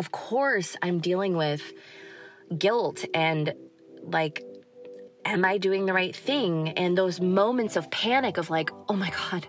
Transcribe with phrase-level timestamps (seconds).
[0.00, 1.74] of course, I'm dealing with
[2.56, 3.52] guilt and
[4.02, 4.42] like,
[5.26, 6.70] am I doing the right thing?
[6.70, 9.46] And those moments of panic of like, oh my God,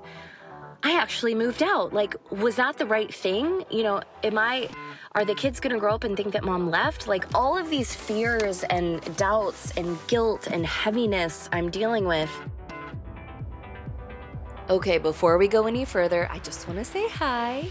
[0.83, 1.93] I actually moved out.
[1.93, 3.63] Like, was that the right thing?
[3.71, 4.67] You know, am I,
[5.13, 7.07] are the kids gonna grow up and think that mom left?
[7.07, 12.31] Like, all of these fears and doubts and guilt and heaviness I'm dealing with.
[14.69, 17.69] Okay, before we go any further, I just wanna say hi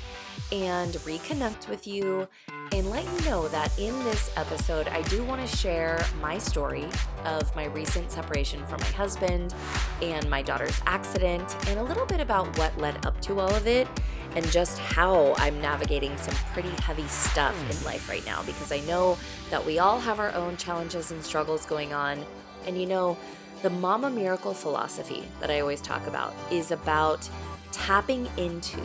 [0.53, 2.27] and reconnect with you
[2.73, 6.87] and let you know that in this episode, I do want to share my story
[7.25, 9.55] of my recent separation from my husband
[10.03, 13.67] and my daughter's accident, and a little bit about what led up to all of
[13.67, 13.89] it,
[14.37, 18.81] and just how I'm navigating some pretty heavy stuff in life right now because I
[18.81, 19.19] know
[19.51, 22.25] that we all have our own challenges and struggles going on.
[22.67, 23.17] And you know,
[23.63, 27.29] the Mama Miracle philosophy that I always talk about is about
[27.73, 28.81] tapping into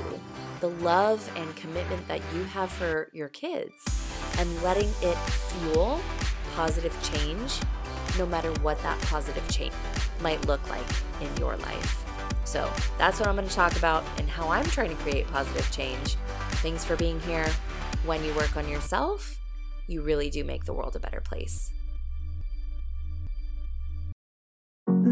[0.59, 3.73] the love and commitment that you have for your kids
[4.38, 6.02] and letting it fuel
[6.55, 7.59] positive change,
[8.17, 9.73] no matter what that positive change
[10.22, 10.86] might look like
[11.22, 12.06] in your life.
[12.45, 15.70] So that's what I'm going to talk about and how I'm trying to create positive
[15.72, 16.16] change.
[16.62, 17.47] Thanks for being here.
[18.06, 19.40] When you work on yourself,
[19.88, 21.72] you really do make the world a better place.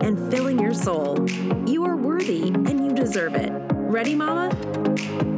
[0.00, 1.28] and filling your soul.
[1.66, 3.52] You are worthy and you deserve it.
[3.72, 5.35] Ready, Mama?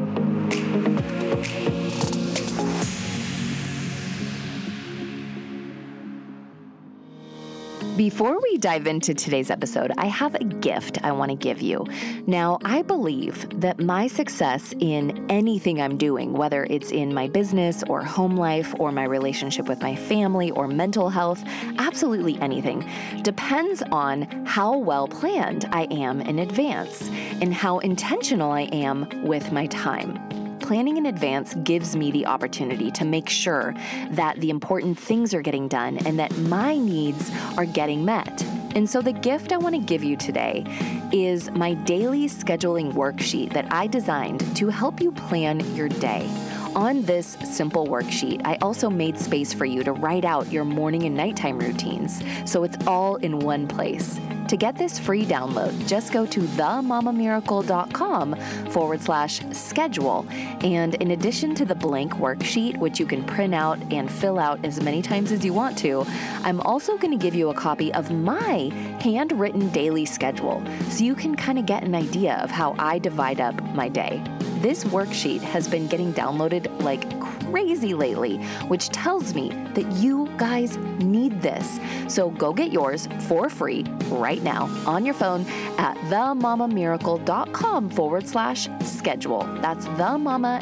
[7.99, 11.85] Before we dive into today's episode, I have a gift I want to give you.
[12.29, 17.83] Now, I believe that my success in anything I'm doing, whether it's in my business
[17.89, 21.43] or home life or my relationship with my family or mental health,
[21.79, 22.89] absolutely anything,
[23.23, 27.09] depends on how well planned I am in advance
[27.41, 30.38] and how intentional I am with my time
[30.69, 33.75] planning in advance gives me the opportunity to make sure
[34.11, 38.43] that the important things are getting done and that my needs are getting met.
[38.75, 40.67] And so, the gift I want to give you today
[41.11, 46.29] is my daily scheduling worksheet that I designed to help you plan your day.
[46.79, 51.03] On this simple worksheet, I also made space for you to write out your morning
[51.03, 54.21] and nighttime routines, so it's all in one place.
[54.47, 58.37] To get this free download, just go to themamamiracle.com
[58.71, 60.25] forward slash schedule.
[60.61, 64.65] And in addition to the blank worksheet, which you can print out and fill out
[64.65, 66.07] as many times as you want to,
[66.45, 71.17] I'm also going to give you a copy of my handwritten daily schedule so you
[71.17, 74.23] can kind of get an idea of how I divide up my day.
[74.61, 80.77] This worksheet has been getting downloaded like crazy lately, which tells me that you guys
[80.99, 81.79] need this.
[82.09, 85.47] So go get yours for free right now on your phone
[85.79, 89.43] at themamamiracle.com forward slash schedule.
[89.61, 90.61] That's the mama,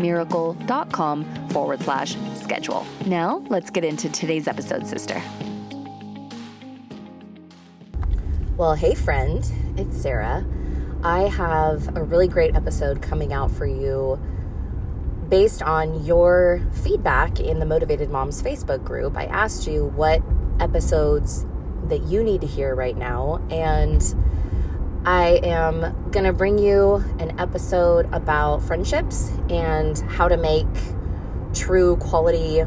[0.00, 2.86] miracle.com forward slash schedule.
[3.06, 5.20] Now let's get into today's episode, sister.
[8.56, 9.44] Well, hey, friend,
[9.76, 10.44] it's Sarah.
[11.02, 14.20] I have a really great episode coming out for you
[15.28, 19.16] based on your feedback in the Motivated Moms Facebook group.
[19.16, 20.22] I asked you what
[20.58, 21.46] episodes
[21.84, 24.02] that you need to hear right now, and
[25.04, 30.66] I am going to bring you an episode about friendships and how to make
[31.54, 32.64] true quality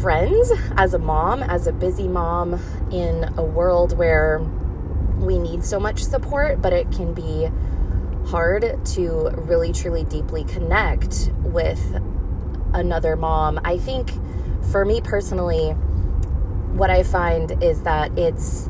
[0.00, 2.58] friends as a mom, as a busy mom
[2.90, 4.40] in a world where
[5.16, 7.48] we need so much support, but it can be
[8.26, 12.00] hard to really, truly, deeply connect with
[12.72, 13.60] another mom.
[13.64, 14.10] I think
[14.70, 18.68] for me personally, what I find is that it's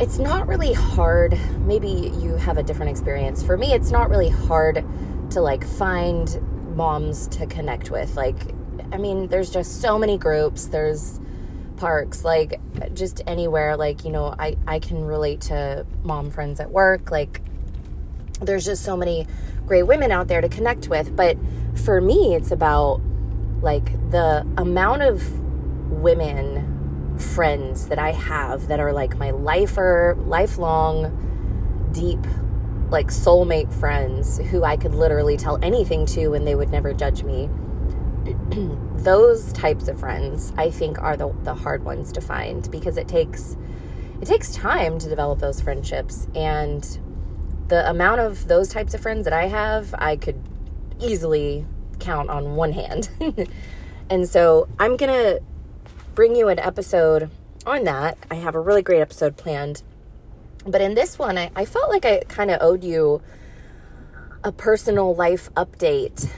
[0.00, 1.38] it's not really hard.
[1.66, 3.42] Maybe you have a different experience.
[3.42, 4.84] For me, it's not really hard
[5.30, 6.40] to like find
[6.76, 8.16] moms to connect with.
[8.16, 8.54] Like
[8.92, 10.66] I mean, there's just so many groups.
[10.66, 11.20] There's
[11.78, 12.60] parks, like
[12.94, 13.76] just anywhere.
[13.76, 17.10] Like, you know, I, I can relate to mom friends at work.
[17.10, 17.40] Like,
[18.40, 19.26] there's just so many
[19.66, 21.14] great women out there to connect with.
[21.16, 21.36] But
[21.84, 23.00] for me, it's about
[23.60, 25.40] like the amount of
[25.90, 32.24] women friends that I have that are like my lifer, lifelong, deep,
[32.90, 37.22] like soulmate friends who I could literally tell anything to and they would never judge
[37.22, 37.50] me
[38.96, 43.08] those types of friends I think are the, the hard ones to find because it
[43.08, 43.56] takes
[44.20, 46.98] it takes time to develop those friendships and
[47.68, 50.42] the amount of those types of friends that I have I could
[51.00, 51.66] easily
[51.98, 53.10] count on one hand.
[54.10, 55.42] and so I'm going to
[56.14, 57.30] bring you an episode
[57.66, 58.18] on that.
[58.30, 59.82] I have a really great episode planned.
[60.66, 63.22] But in this one, I, I felt like I kind of owed you
[64.44, 66.28] a personal life update.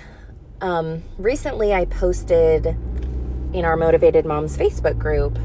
[0.61, 5.39] Um, recently, I posted in our Motivated Moms Facebook group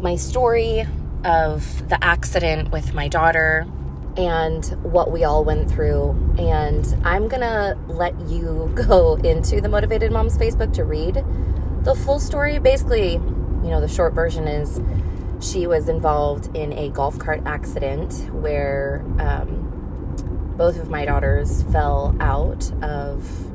[0.00, 0.86] my story
[1.24, 3.66] of the accident with my daughter
[4.16, 6.10] and what we all went through.
[6.38, 11.24] And I'm gonna let you go into the Motivated Moms Facebook to read
[11.82, 12.60] the full story.
[12.60, 14.80] Basically, you know, the short version is
[15.44, 22.16] she was involved in a golf cart accident where um, both of my daughters fell
[22.20, 23.51] out of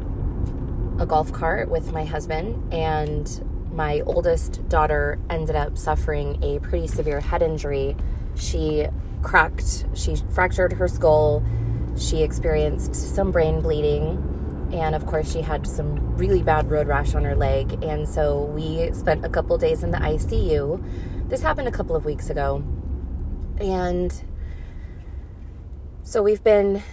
[1.00, 6.88] a golf cart with my husband, and my oldest daughter ended up suffering a pretty
[6.88, 7.96] severe head injury.
[8.36, 8.88] She
[9.22, 11.44] cracked, she fractured her skull,
[11.98, 14.38] she experienced some brain bleeding,
[14.72, 17.84] and of course, she had some really bad road rash on her leg.
[17.84, 21.30] And so we spent a couple days in the ICU.
[21.30, 22.64] This happened a couple of weeks ago.
[23.60, 24.14] And
[26.04, 26.84] so we've been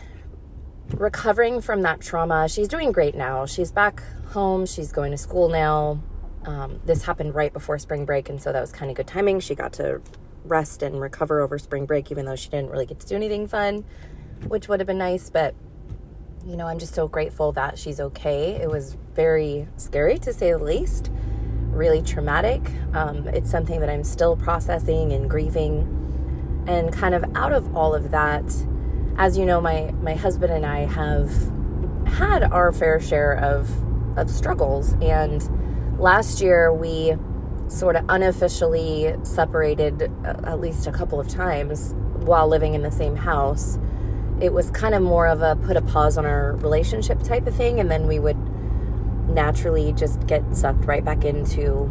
[0.91, 2.49] recovering from that trauma.
[2.49, 3.47] She's doing great now.
[3.47, 6.01] She's back home, she's going to school now.
[6.45, 9.41] Um, this happened right before spring break, and so that was kind of good timing.
[9.41, 10.03] She got to
[10.45, 13.47] rest and recover over spring break, even though she didn't really get to do anything
[13.47, 13.85] fun,
[14.49, 15.31] which would have been nice.
[15.31, 15.55] But,
[16.47, 18.53] you know, I'm just so grateful that she's okay.
[18.61, 21.11] It was very scary to say the least,
[21.71, 22.61] really traumatic.
[22.93, 26.01] Um, it's something that I'm still processing and grieving.
[26.67, 28.45] And kind of out of all of that,
[29.17, 31.31] as you know, my, my husband and I have
[32.07, 33.71] had our fair share of,
[34.19, 34.95] of struggles.
[35.01, 37.15] And last year we
[37.69, 42.91] sort of unofficially separated uh, at least a couple of times while living in the
[42.91, 43.79] same house.
[44.41, 47.55] It was kind of more of a put a pause on our relationship type of
[47.55, 48.37] thing, and then we would
[49.29, 51.89] naturally just get sucked right back into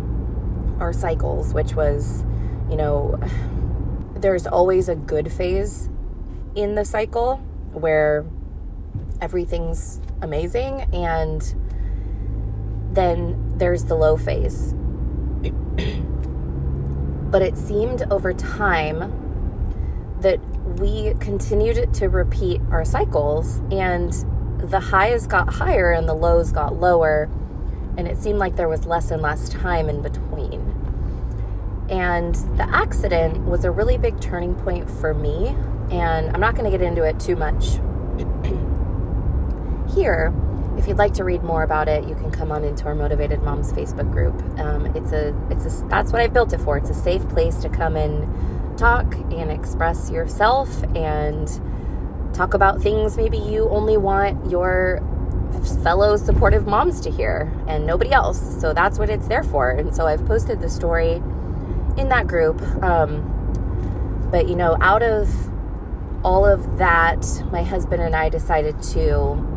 [0.79, 2.25] our cycles, which was,
[2.69, 3.17] you know,
[4.15, 5.89] there's always a good phase
[6.55, 7.37] in the cycle
[7.71, 8.25] where
[9.21, 11.55] everything's amazing, and
[12.91, 14.73] then there's the low phase.
[17.33, 19.11] But it seemed over time
[20.19, 20.39] that
[20.79, 24.13] we continued to repeat our cycles and
[24.59, 27.31] the highs got higher and the lows got lower
[27.97, 30.61] and it seemed like there was less and less time in between.
[31.89, 35.55] And the accident was a really big turning point for me
[35.91, 37.79] and i'm not going to get into it too much
[39.95, 40.33] here
[40.77, 43.41] if you'd like to read more about it, you can come on into our Motivated
[43.43, 44.33] Moms Facebook group.
[44.59, 46.77] Um, it's a, it's a, that's what I've built it for.
[46.77, 51.47] It's a safe place to come and talk and express yourself and
[52.33, 54.99] talk about things maybe you only want your
[55.83, 58.59] fellow supportive moms to hear and nobody else.
[58.59, 59.69] So that's what it's there for.
[59.69, 61.21] And so I've posted the story
[61.97, 62.59] in that group.
[62.81, 63.29] Um,
[64.31, 65.29] but you know, out of
[66.23, 69.53] all of that, my husband and I decided to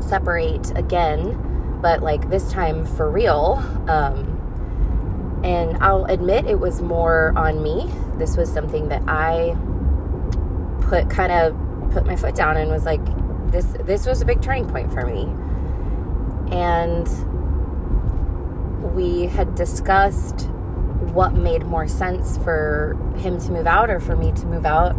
[0.00, 3.62] separate again, but like this time for real.
[3.88, 4.32] Um,
[5.42, 7.90] and I'll admit it was more on me.
[8.18, 9.56] This was something that I
[10.82, 11.56] put kind of
[11.92, 13.00] put my foot down and was like,
[13.50, 15.22] this this was a big turning point for me.
[16.54, 17.06] And
[18.94, 20.48] we had discussed
[21.12, 24.96] what made more sense for him to move out or for me to move out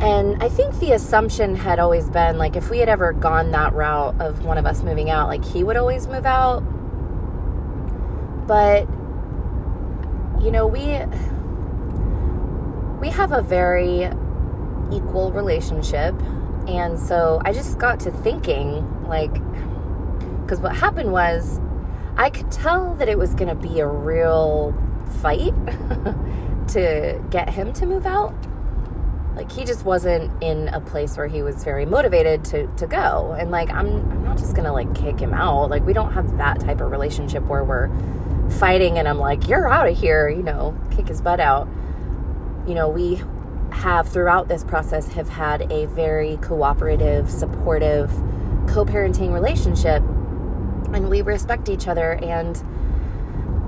[0.00, 3.72] and I think the assumption had always been like if we had ever gone that
[3.72, 6.60] route of one of us moving out, like he would always move out.
[8.46, 8.86] But
[10.42, 11.00] you know, we
[13.00, 14.10] we have a very
[14.92, 16.14] equal relationship.
[16.68, 19.34] And so I just got to thinking like
[20.46, 21.58] cuz what happened was
[22.18, 24.74] I could tell that it was going to be a real
[25.22, 25.54] fight
[26.68, 28.34] to get him to move out
[29.36, 33.36] like he just wasn't in a place where he was very motivated to to go.
[33.38, 35.70] And like i'm i'm not just gonna like kick him out.
[35.70, 37.90] Like we don't have that type of relationship where we're
[38.58, 41.68] fighting and i'm like you're out of here you know kick his butt out.
[42.66, 43.22] You know we
[43.70, 48.10] have throughout this process have had a very cooperative supportive
[48.68, 50.02] co-parenting relationship
[50.94, 52.12] and we respect each other.
[52.22, 52.62] And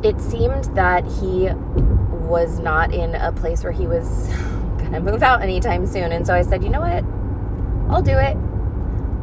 [0.05, 1.51] it seemed that he
[2.29, 4.31] was not in a place where he was
[4.93, 6.13] to move out anytime soon.
[6.13, 7.05] And so I said, you know what?
[7.91, 8.37] I'll do it.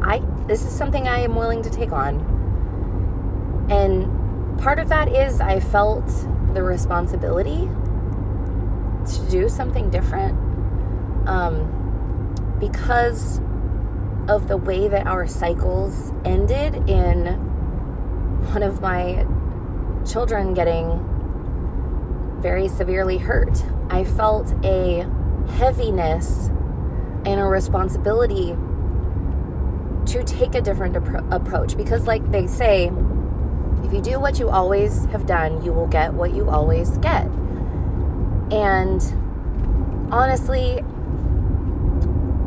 [0.02, 2.34] I this is something I am willing to take on.
[3.70, 6.06] And part of that is I felt
[6.54, 7.68] the responsibility
[9.06, 10.38] to do something different
[11.28, 13.40] um, because
[14.28, 17.26] of the way that our cycles ended in
[18.52, 19.26] one of my
[20.06, 21.04] children getting
[22.40, 23.62] very severely hurt.
[23.90, 25.06] I felt a
[25.50, 26.48] heaviness
[27.24, 28.56] and a responsibility
[30.06, 32.90] to take a different appro- approach because, like they say,
[33.84, 37.26] if you do what you always have done, you will get what you always get.
[38.50, 39.02] And
[40.12, 40.78] honestly,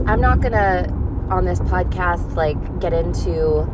[0.06, 0.96] I'm not gonna
[1.30, 3.68] on this podcast like get into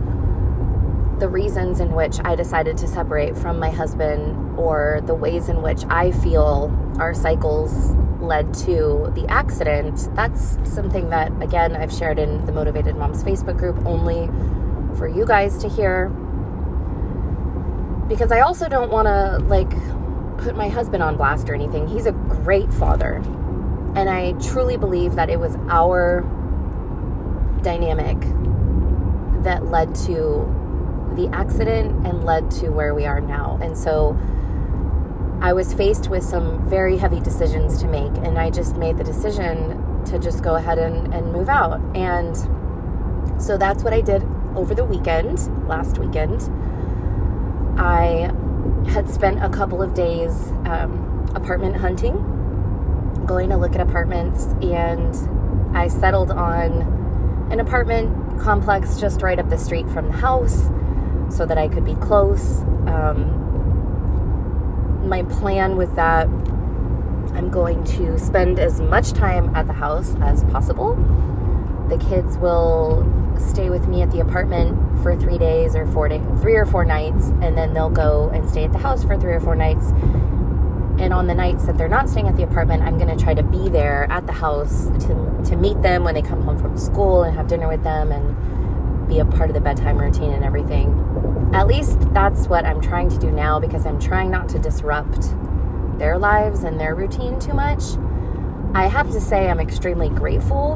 [1.19, 5.61] the reasons in which I decided to separate from my husband or the ways in
[5.61, 12.19] which I feel our cycles led to the accident, that's something that, again, I've shared
[12.19, 14.27] in the Motivated Moms Facebook group only
[14.97, 16.09] for you guys to hear.
[18.07, 19.69] Because I also don't want to, like,
[20.37, 21.87] put my husband on blast or anything.
[21.87, 23.15] He's a great father.
[23.95, 26.21] And I truly believe that it was our
[27.61, 28.19] dynamic
[29.43, 30.51] that led to
[31.15, 33.57] the accident and led to where we are now.
[33.61, 34.17] And so
[35.41, 39.03] I was faced with some very heavy decisions to make, and I just made the
[39.03, 41.81] decision to just go ahead and, and move out.
[41.95, 42.35] And
[43.41, 44.23] so that's what I did
[44.55, 46.49] over the weekend, last weekend.
[47.79, 48.31] I
[48.89, 52.15] had spent a couple of days um, apartment hunting,
[53.25, 55.15] going to look at apartments, and
[55.75, 60.69] I settled on an apartment complex just right up the street from the house
[61.29, 62.61] so that I could be close.
[62.87, 63.44] Um,
[65.05, 66.27] my plan was that
[67.35, 70.95] I'm going to spend as much time at the house as possible.
[71.89, 73.05] The kids will
[73.37, 76.85] stay with me at the apartment for three days or four days, three or four
[76.85, 79.91] nights, and then they'll go and stay at the house for three or four nights.
[80.97, 83.33] And on the nights that they're not staying at the apartment, I'm going to try
[83.33, 86.77] to be there at the house to, to meet them when they come home from
[86.77, 90.43] school and have dinner with them and be a part of the bedtime routine and
[90.45, 90.93] everything
[91.53, 95.29] at least that's what I'm trying to do now because I'm trying not to disrupt
[95.97, 97.81] their lives and their routine too much.
[98.73, 100.75] I have to say, I'm extremely grateful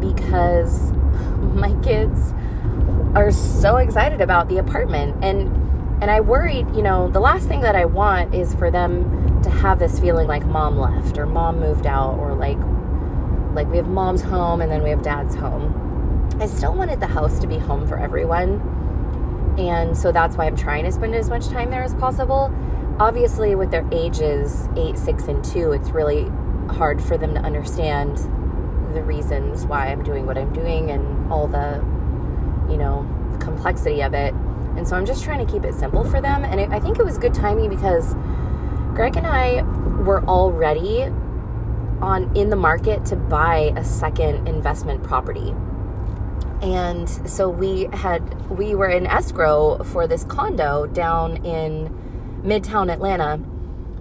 [0.00, 0.92] because
[1.54, 2.34] my kids
[3.14, 5.54] are so excited about the apartment and
[6.00, 9.50] and I worried, you know, the last thing that I want is for them to
[9.50, 12.58] have this feeling like mom left or mom moved out or like
[13.54, 16.28] like we have mom's home and then we have dad's home.
[16.40, 18.77] I still wanted the house to be home for everyone
[19.58, 22.54] and so that's why I'm trying to spend as much time there as possible.
[23.00, 26.30] Obviously, with their ages, eight, six, and two, it's really
[26.70, 28.18] hard for them to understand
[28.94, 31.84] the reasons why I'm doing what I'm doing and all the,
[32.70, 34.32] you know, the complexity of it.
[34.76, 36.44] And so I'm just trying to keep it simple for them.
[36.44, 38.14] And it, I think it was good timing because
[38.94, 39.62] Greg and I
[40.02, 41.04] were already
[42.00, 45.52] on in the market to buy a second investment property
[46.62, 51.88] and so we had we were in escrow for this condo down in
[52.42, 53.40] midtown atlanta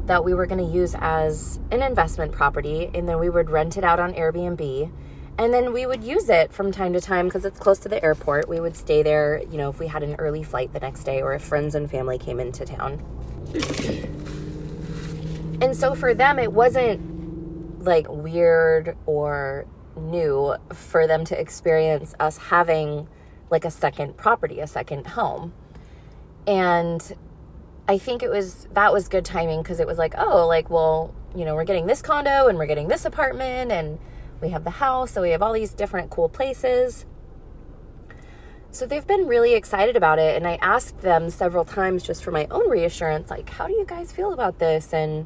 [0.07, 3.77] that we were going to use as an investment property and then we would rent
[3.77, 4.91] it out on airbnb.
[5.39, 8.03] And then we would use it from time to time because it's close to the
[8.03, 8.49] airport.
[8.49, 11.21] We would stay there you know if we had an early flight the next day
[11.21, 13.03] or if friends and family came into town.
[15.61, 22.37] And so for them it wasn't like weird or new for them to experience us
[22.37, 23.07] having
[23.49, 25.53] like a second property, a second home.
[26.45, 27.15] And
[27.87, 31.13] I think it was that was good timing because it was like, oh, like, well,
[31.35, 33.99] you know, we're getting this condo and we're getting this apartment and
[34.41, 37.05] we have the house, so we have all these different cool places.
[38.71, 40.35] So they've been really excited about it.
[40.35, 43.85] And I asked them several times just for my own reassurance, like, how do you
[43.85, 44.93] guys feel about this?
[44.93, 45.25] And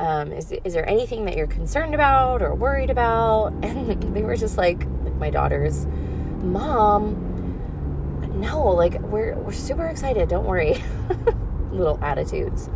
[0.00, 3.52] um, is, is there anything that you're concerned about or worried about?
[3.62, 5.86] And they were just like, like my daughters,
[6.42, 7.26] Mom,
[8.34, 10.28] no, like we're, we're super excited.
[10.30, 10.82] Don't worry.
[11.70, 12.70] Little attitudes.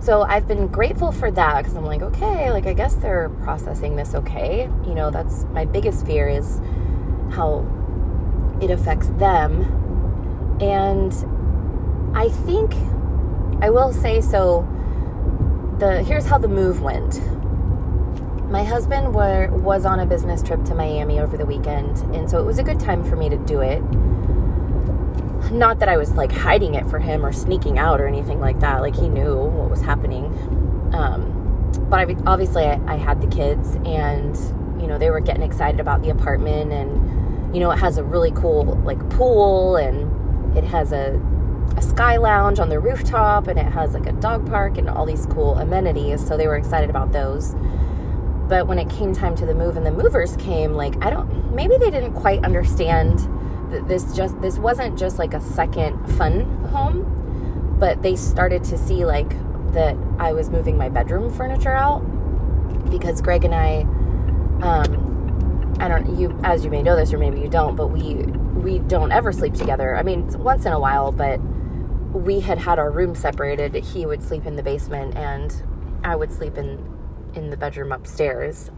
[0.00, 3.96] So I've been grateful for that because I'm like, okay, like I guess they're processing
[3.96, 4.70] this okay.
[4.86, 6.60] You know, that's my biggest fear is
[7.30, 7.66] how
[8.62, 10.56] it affects them.
[10.62, 11.12] And
[12.16, 12.72] I think
[13.62, 14.66] I will say so
[15.78, 17.20] the here's how the move went.
[18.50, 22.38] My husband were, was on a business trip to Miami over the weekend, and so
[22.38, 23.80] it was a good time for me to do it.
[25.52, 28.60] Not that I was like hiding it for him or sneaking out or anything like
[28.60, 28.80] that.
[28.80, 30.26] Like he knew what was happening.
[30.92, 31.34] Um,
[31.90, 34.36] but I, obviously, I, I had the kids, and
[34.80, 38.04] you know they were getting excited about the apartment, and you know it has a
[38.04, 41.20] really cool like pool, and it has a
[41.78, 45.06] a sky lounge on the rooftop and it has like a dog park and all
[45.06, 46.26] these cool amenities.
[46.26, 47.54] So they were excited about those.
[48.48, 51.54] But when it came time to the move and the movers came, like I don't
[51.54, 53.20] maybe they didn't quite understand
[53.70, 58.76] that this just this wasn't just like a second fun home, but they started to
[58.76, 59.30] see like
[59.72, 62.00] that I was moving my bedroom furniture out
[62.90, 63.82] because Greg and I
[64.62, 68.14] um I don't you as you may know this or maybe you don't, but we
[68.58, 69.94] we don't ever sleep together.
[69.94, 71.38] I mean, once in a while, but
[72.12, 73.74] we had had our room separated.
[73.74, 75.52] He would sleep in the basement and
[76.04, 76.96] I would sleep in
[77.34, 78.70] in the bedroom upstairs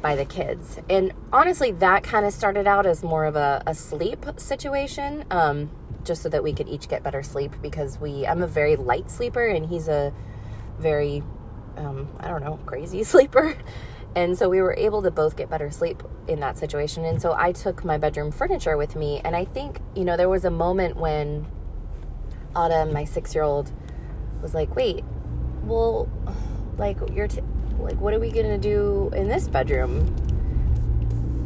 [0.00, 0.78] by the kids.
[0.88, 5.70] And honestly, that kind of started out as more of a, a sleep situation, um,
[6.04, 9.10] just so that we could each get better sleep because we, I'm a very light
[9.10, 10.12] sleeper and he's a
[10.78, 11.22] very,
[11.76, 13.56] um, I don't know, crazy sleeper.
[14.16, 17.04] And so we were able to both get better sleep in that situation.
[17.04, 19.20] And so I took my bedroom furniture with me.
[19.24, 21.46] And I think, you know, there was a moment when
[22.54, 23.72] Autumn, my six year old,
[24.42, 25.04] was like, wait,
[25.62, 26.08] well,
[26.78, 27.42] like, you're, t-
[27.78, 30.14] like, what are we to do in this bedroom?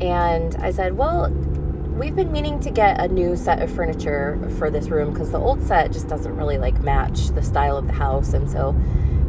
[0.01, 4.71] And I said, well, we've been meaning to get a new set of furniture for
[4.71, 7.93] this room because the old set just doesn't really like match the style of the
[7.93, 8.33] house.
[8.33, 8.73] And so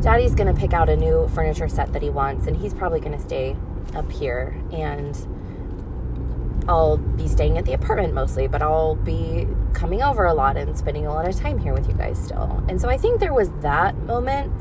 [0.01, 2.99] daddy's going to pick out a new furniture set that he wants and he's probably
[2.99, 3.55] going to stay
[3.93, 5.15] up here and
[6.67, 10.75] I'll be staying at the apartment mostly, but I'll be coming over a lot and
[10.77, 12.63] spending a lot of time here with you guys still.
[12.67, 14.51] And so I think there was that moment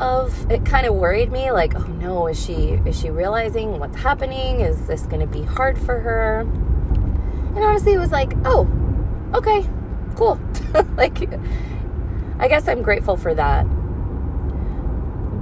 [0.00, 3.96] of it kind of worried me like, oh no, is she is she realizing what's
[3.96, 4.60] happening?
[4.60, 6.40] Is this going to be hard for her?
[6.40, 8.68] And honestly, it was like, oh,
[9.34, 9.66] okay,
[10.14, 10.38] cool.
[10.96, 11.28] like
[12.38, 13.64] I guess I'm grateful for that.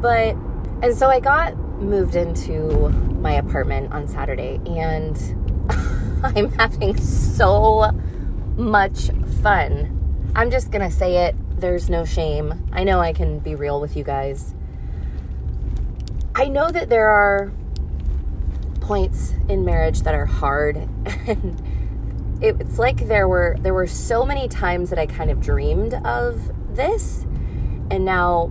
[0.00, 0.36] But
[0.82, 2.88] and so I got moved into
[3.20, 5.43] my apartment on Saturday and
[6.36, 7.90] I'm having so
[8.56, 9.10] much
[9.42, 10.32] fun.
[10.34, 11.36] I'm just going to say it.
[11.60, 12.66] There's no shame.
[12.72, 14.54] I know I can be real with you guys.
[16.34, 17.52] I know that there are
[18.80, 20.76] points in marriage that are hard
[21.26, 21.62] and
[22.42, 26.50] it's like there were there were so many times that I kind of dreamed of
[26.74, 27.24] this
[27.90, 28.50] and now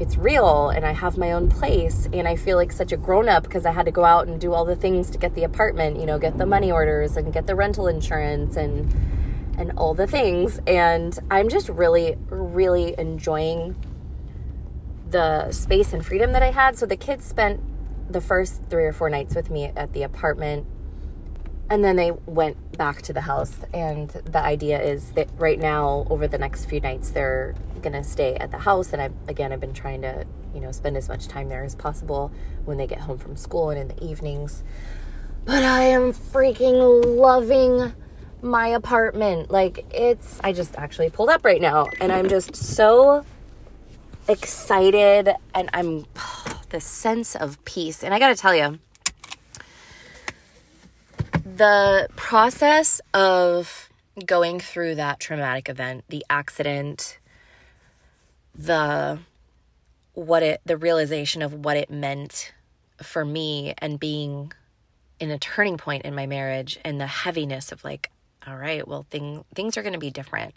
[0.00, 3.28] it's real and I have my own place and I feel like such a grown
[3.28, 5.44] up because I had to go out and do all the things to get the
[5.44, 8.92] apartment, you know, get the money orders and get the rental insurance and
[9.58, 13.76] and all the things and I'm just really really enjoying
[15.10, 16.78] the space and freedom that I had.
[16.78, 17.60] So the kids spent
[18.10, 20.66] the first 3 or 4 nights with me at the apartment
[21.70, 26.04] and then they went back to the house and the idea is that right now
[26.10, 28.92] over the next few nights they're gonna stay at the house.
[28.92, 31.76] And i again i've been trying to you know spend as much time there as
[31.76, 32.32] possible
[32.64, 34.64] when they get home from school and in the evenings.
[35.44, 37.94] But i am freaking loving
[38.42, 39.52] my apartment.
[39.52, 43.24] Like it's i just actually pulled up right now and i'm just so
[44.26, 48.02] excited and i'm oh, the sense of peace.
[48.02, 48.80] And i gotta tell you
[51.60, 53.90] the process of
[54.24, 57.18] going through that traumatic event, the accident,
[58.54, 59.18] the
[60.14, 62.54] what it the realization of what it meant
[63.02, 64.50] for me and being
[65.18, 68.10] in a turning point in my marriage and the heaviness of like
[68.46, 70.54] all right, well thing, things are going to be different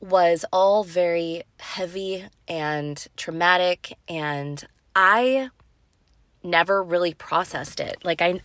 [0.00, 5.48] was all very heavy and traumatic and I
[6.42, 8.04] never really processed it.
[8.04, 8.42] Like I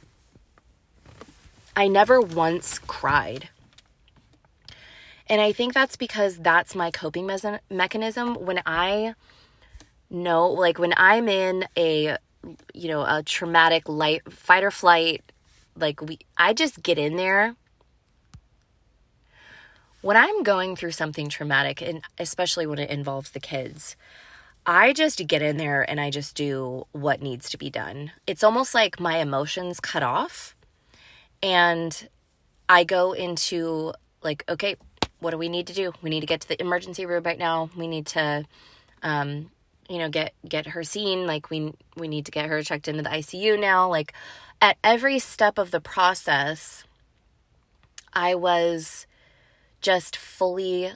[1.76, 3.50] I never once cried.
[5.28, 7.38] And I think that's because that's my coping me-
[7.70, 9.14] mechanism when I
[10.10, 12.18] know like when I'm in a
[12.74, 15.24] you know, a traumatic light fight or flight
[15.76, 17.56] like we I just get in there
[20.02, 23.96] when I'm going through something traumatic and especially when it involves the kids,
[24.66, 28.12] I just get in there and I just do what needs to be done.
[28.26, 30.56] It's almost like my emotions cut off
[31.42, 32.10] and
[32.68, 34.76] I go into like, okay,
[35.20, 35.92] what do we need to do?
[36.02, 37.70] We need to get to the emergency room right now.
[37.76, 38.46] We need to,
[39.04, 39.52] um,
[39.90, 41.28] you know, get get her seen.
[41.28, 43.90] Like we we need to get her checked into the ICU now.
[43.90, 44.14] Like
[44.62, 46.84] at every step of the process,
[48.14, 49.08] I was
[49.82, 50.94] just fully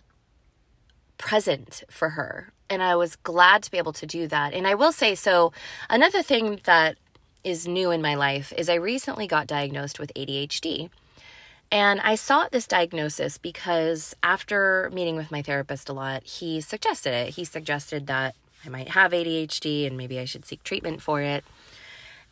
[1.18, 2.52] present for her.
[2.70, 4.54] And I was glad to be able to do that.
[4.54, 5.54] And I will say so
[5.90, 6.98] another thing that
[7.44, 10.90] is new in my life is I recently got diagnosed with ADHD.
[11.72, 17.14] And I sought this diagnosis because after meeting with my therapist a lot, he suggested
[17.14, 17.30] it.
[17.30, 21.44] He suggested that I might have ADHD and maybe I should seek treatment for it.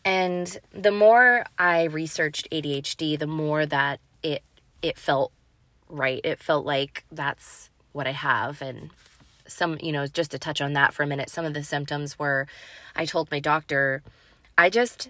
[0.06, 4.44] And the more I researched ADHD, the more that it
[4.82, 5.32] it felt
[5.90, 6.22] right.
[6.24, 8.62] It felt like that's what I have.
[8.62, 8.90] And
[9.48, 12.18] some, you know, just to touch on that for a minute, some of the symptoms
[12.18, 12.48] were
[12.96, 14.02] I told my doctor,
[14.62, 15.10] I just,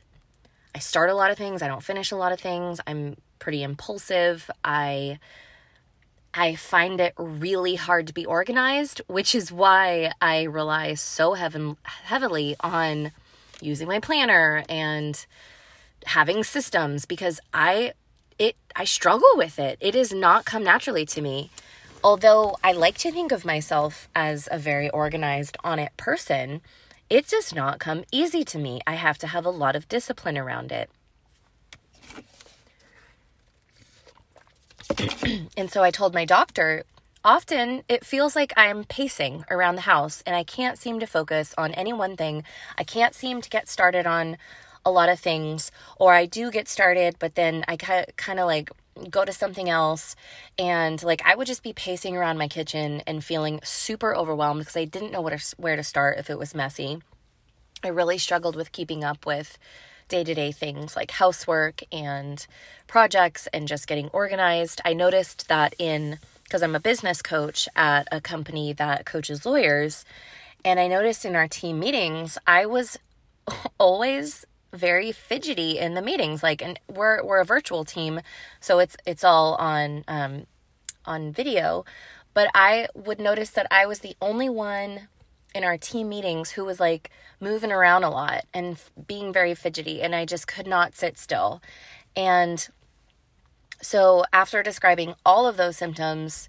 [0.74, 3.64] I start a lot of things, I don't finish a lot of things, I'm pretty
[3.64, 4.50] impulsive.
[4.64, 5.20] I,
[6.34, 11.76] I find it really hard to be organized, which is why I rely so heaven,
[11.84, 13.12] heavily on
[13.60, 15.26] using my planner and
[16.06, 17.92] having systems because I
[18.40, 19.78] it I struggle with it.
[19.82, 21.50] It does not come naturally to me.
[22.02, 26.62] Although I like to think of myself as a very organized, on it person,
[27.12, 28.80] it does not come easy to me.
[28.88, 30.89] I have to have a lot of discipline around it.
[35.58, 36.86] and so I told my doctor,
[37.26, 41.54] often it feels like I'm pacing around the house and I can't seem to focus
[41.58, 42.45] on any one thing.
[42.78, 44.38] I can't seem to get started on
[44.86, 48.72] a lot of things, or I do get started, but then I kind of like
[49.10, 50.15] go to something else
[50.60, 54.78] and like I would just be pacing around my kitchen and feeling super overwhelmed because
[54.78, 57.02] I didn't know where to, where to start if it was messy.
[57.84, 59.58] I really struggled with keeping up with
[60.08, 62.46] day-to-day things like housework and
[62.86, 64.82] projects and just getting organized.
[64.84, 70.04] I noticed that in because I'm a business coach at a company that coaches lawyers
[70.65, 73.00] and I noticed in our team meetings I was
[73.80, 78.22] always very fidgety in the meetings like and we're we're a virtual team
[78.60, 80.46] so it's it's all on um
[81.06, 81.84] on video.
[82.34, 85.10] But i would notice that i was the only one
[85.54, 87.10] in our team meetings who was like
[87.42, 91.62] moving around a lot and being very fidgety and i just could not sit still.
[92.16, 92.68] And
[93.82, 96.48] so after describing all of those symptoms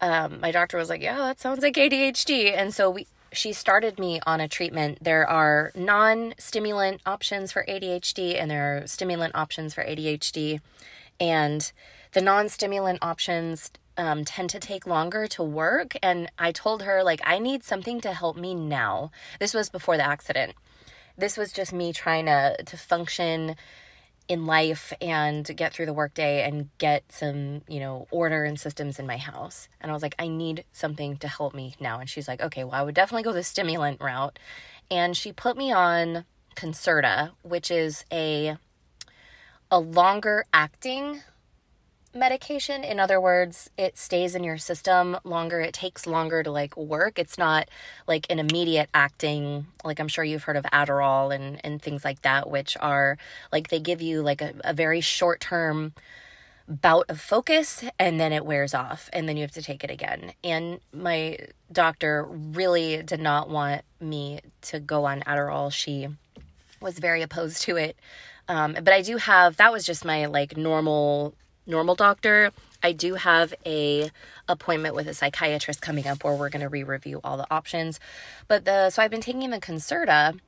[0.00, 3.98] um, my doctor was like yeah that sounds like adhd and so we she started
[3.98, 4.98] me on a treatment.
[5.02, 10.60] There are non stimulant options for ADHD and there are stimulant options for ADHD.
[11.20, 11.70] And
[12.12, 15.96] the non stimulant options um, tend to take longer to work.
[16.02, 19.10] And I told her, like, I need something to help me now.
[19.38, 20.54] This was before the accident.
[21.16, 23.56] This was just me trying to, to function
[24.28, 28.98] in life and get through the workday and get some, you know, order and systems
[28.98, 29.68] in my house.
[29.80, 32.00] And I was like, I need something to help me now.
[32.00, 34.38] And she's like, okay, well, I would definitely go the stimulant route.
[34.90, 36.24] And she put me on
[36.56, 38.56] Concerta, which is a
[39.70, 41.20] a longer acting
[42.14, 42.84] medication.
[42.84, 45.60] In other words, it stays in your system longer.
[45.60, 47.18] It takes longer to like work.
[47.18, 47.68] It's not
[48.06, 52.22] like an immediate acting, like I'm sure you've heard of Adderall and, and things like
[52.22, 53.18] that, which are
[53.52, 55.92] like they give you like a, a very short term
[56.66, 59.90] bout of focus and then it wears off and then you have to take it
[59.90, 60.32] again.
[60.42, 61.38] And my
[61.70, 65.72] doctor really did not want me to go on Adderall.
[65.72, 66.08] She
[66.80, 67.96] was very opposed to it.
[68.48, 71.34] Um, but I do have that was just my like normal
[71.66, 72.50] normal doctor,
[72.82, 74.10] I do have a
[74.48, 77.98] appointment with a psychiatrist coming up where we're going to re-review all the options.
[78.48, 80.38] But the so I've been taking the Concerta,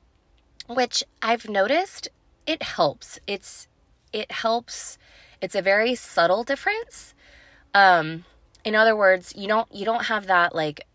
[0.68, 2.08] which I've noticed
[2.46, 3.18] it helps.
[3.26, 3.68] It's
[4.12, 4.98] it helps.
[5.40, 7.14] It's a very subtle difference.
[7.74, 8.24] Um
[8.64, 10.86] in other words, you don't you don't have that like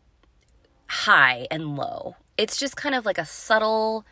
[0.87, 2.17] high and low.
[2.37, 4.05] It's just kind of like a subtle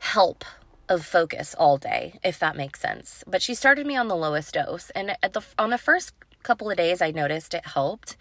[0.00, 0.44] help
[0.88, 3.24] of focus all day, if that makes sense.
[3.26, 6.70] But she started me on the lowest dose, and at the on the first couple
[6.70, 8.16] of days, I noticed it helped.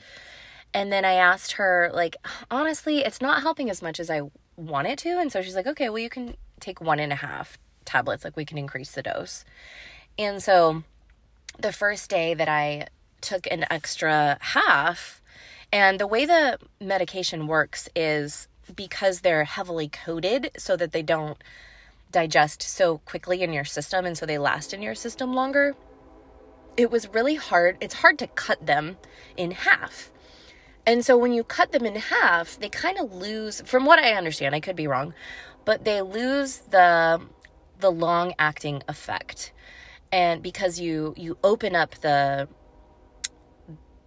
[0.74, 2.16] And then I asked her, like,
[2.50, 4.22] honestly, it's not helping as much as I
[4.56, 5.20] want it to.
[5.20, 8.36] And so she's like, okay, well, you can take one and a half tablets, like,
[8.36, 9.46] we can increase the dose.
[10.18, 10.84] And so
[11.60, 12.88] the first day that I
[13.22, 15.22] took an extra half,
[15.72, 21.38] and the way the medication works is because they're heavily coated so that they don't
[22.14, 25.76] digest so quickly in your system and so they last in your system longer,
[26.78, 27.78] it was really hard.
[27.82, 28.98] It's hard to cut them
[29.36, 30.12] in half.
[30.86, 34.14] And so when you cut them in half, they kind of lose from what I
[34.14, 35.14] understand, I could be wrong,
[35.66, 37.22] but they lose the
[37.80, 39.52] the long acting effect.
[40.12, 42.48] And because you you open up the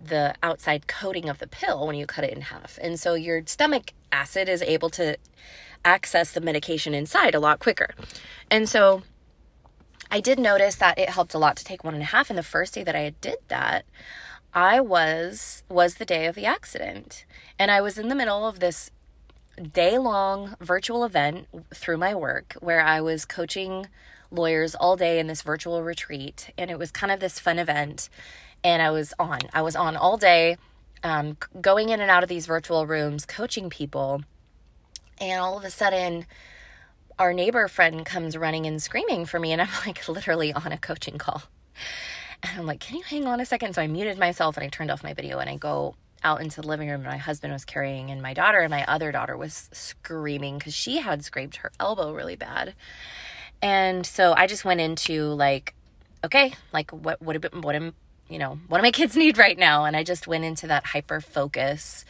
[0.00, 2.78] the outside coating of the pill when you cut it in half.
[2.80, 5.16] And so your stomach acid is able to
[5.84, 7.90] access the medication inside a lot quicker.
[8.50, 9.02] And so
[10.10, 12.30] I did notice that it helped a lot to take one and a half.
[12.30, 13.84] And the first day that I did that,
[14.54, 17.24] I was was the day of the accident.
[17.58, 18.90] And I was in the middle of this
[19.72, 23.86] day long virtual event through my work where I was coaching
[24.30, 26.50] lawyers all day in this virtual retreat.
[26.56, 28.08] And it was kind of this fun event.
[28.64, 29.40] And I was on.
[29.52, 30.56] I was on all day,
[31.06, 34.22] um, going in and out of these virtual rooms, coaching people
[35.20, 36.26] and all of a sudden,
[37.18, 40.78] our neighbor friend comes running and screaming for me, and I'm like literally on a
[40.78, 41.42] coaching call.
[42.42, 43.74] And I'm like, can you hang on a second?
[43.74, 46.60] So I muted myself and I turned off my video and I go out into
[46.60, 47.00] the living room.
[47.00, 50.74] And my husband was carrying and my daughter, and my other daughter was screaming because
[50.74, 52.74] she had scraped her elbow really bad.
[53.62, 55.74] And so I just went into like,
[56.24, 57.94] okay, like what what what am
[58.28, 59.84] you know what do my kids need right now?
[59.84, 62.04] And I just went into that hyper focus.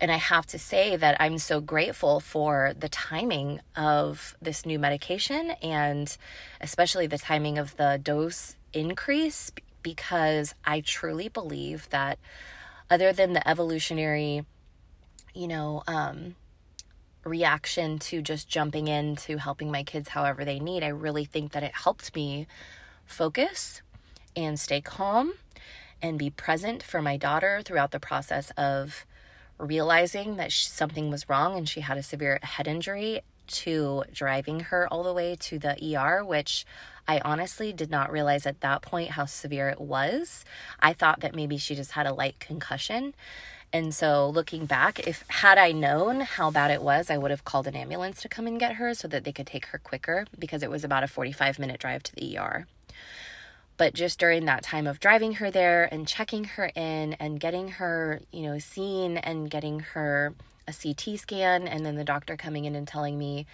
[0.00, 4.78] And I have to say that I'm so grateful for the timing of this new
[4.78, 6.14] medication and
[6.60, 12.18] especially the timing of the dose increase because I truly believe that
[12.90, 14.44] other than the evolutionary,
[15.32, 16.34] you know, um,
[17.24, 21.62] reaction to just jumping into helping my kids however they need, I really think that
[21.62, 22.46] it helped me
[23.06, 23.80] focus
[24.36, 25.34] and stay calm
[26.04, 29.06] and be present for my daughter throughout the process of
[29.56, 34.60] realizing that she, something was wrong and she had a severe head injury to driving
[34.60, 36.66] her all the way to the ER, which
[37.08, 40.44] I honestly did not realize at that point how severe it was.
[40.78, 43.14] I thought that maybe she just had a light concussion.
[43.72, 47.46] And so looking back, if had I known how bad it was, I would have
[47.46, 50.26] called an ambulance to come and get her so that they could take her quicker
[50.38, 52.66] because it was about a 45 minute drive to the ER.
[53.76, 57.68] But just during that time of driving her there and checking her in and getting
[57.68, 60.34] her, you know, seen and getting her
[60.68, 63.46] a CT scan and then the doctor coming in and telling me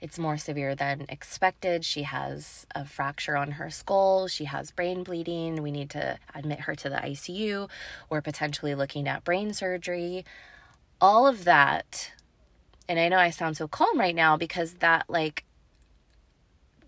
[0.00, 1.84] it's more severe than expected.
[1.84, 4.28] She has a fracture on her skull.
[4.28, 5.62] She has brain bleeding.
[5.62, 7.68] We need to admit her to the ICU.
[8.08, 10.24] We're potentially looking at brain surgery.
[11.00, 12.12] All of that.
[12.88, 15.44] And I know I sound so calm right now because that, like,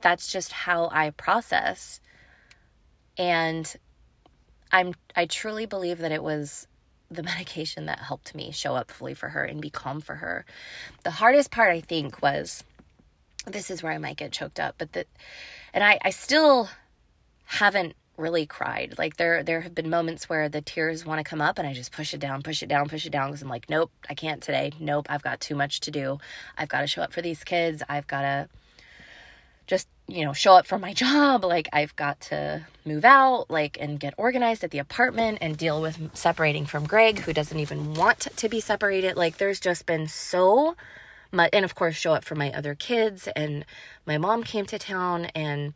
[0.00, 2.00] that's just how I process.
[3.18, 3.74] And
[4.72, 6.66] I'm I truly believe that it was
[7.10, 10.44] the medication that helped me show up fully for her and be calm for her.
[11.02, 12.64] The hardest part I think was
[13.46, 15.06] this is where I might get choked up, but that,
[15.72, 16.68] and I, I still
[17.44, 18.94] haven't really cried.
[18.98, 21.72] Like there, there have been moments where the tears want to come up and I
[21.72, 23.30] just push it down, push it down, push it down.
[23.30, 24.72] Cause I'm like, nope, I can't today.
[24.78, 25.06] Nope.
[25.08, 26.18] I've got too much to do.
[26.56, 27.82] I've got to show up for these kids.
[27.88, 28.48] I've got to
[29.70, 31.44] just, you know, show up for my job.
[31.44, 35.80] Like I've got to move out, like, and get organized at the apartment and deal
[35.80, 39.16] with separating from Greg, who doesn't even want to be separated.
[39.16, 40.76] Like there's just been so
[41.32, 43.64] my and of course show up for my other kids and
[44.04, 45.74] my mom came to town and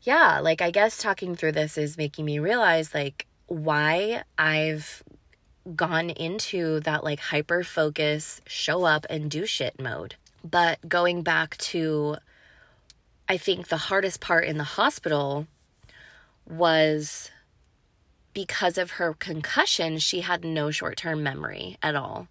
[0.00, 5.02] yeah, like I guess talking through this is making me realize like why I've
[5.76, 10.14] gone into that like hyper focus, show up and do shit mode.
[10.42, 12.16] But going back to
[13.28, 15.46] I think the hardest part in the hospital
[16.46, 17.30] was
[18.34, 22.28] because of her concussion, she had no short term memory at all.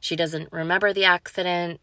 [0.00, 1.80] She doesn't remember the accident.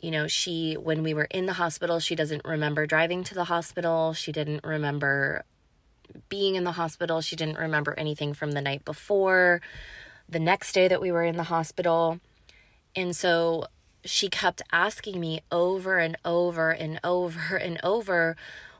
[0.00, 3.44] You know, she, when we were in the hospital, she doesn't remember driving to the
[3.44, 4.12] hospital.
[4.14, 5.44] She didn't remember
[6.28, 7.20] being in the hospital.
[7.20, 9.60] She didn't remember anything from the night before,
[10.28, 12.18] the next day that we were in the hospital.
[12.96, 13.66] And so
[14.04, 18.36] she kept asking me over and over and over and over,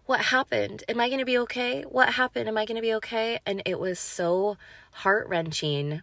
[0.07, 0.85] What happened?
[0.89, 1.83] Am I going to be okay?
[1.83, 2.49] What happened?
[2.49, 3.41] Am I going to be okay?
[3.47, 4.57] And it was so
[4.93, 6.03] heart wrenching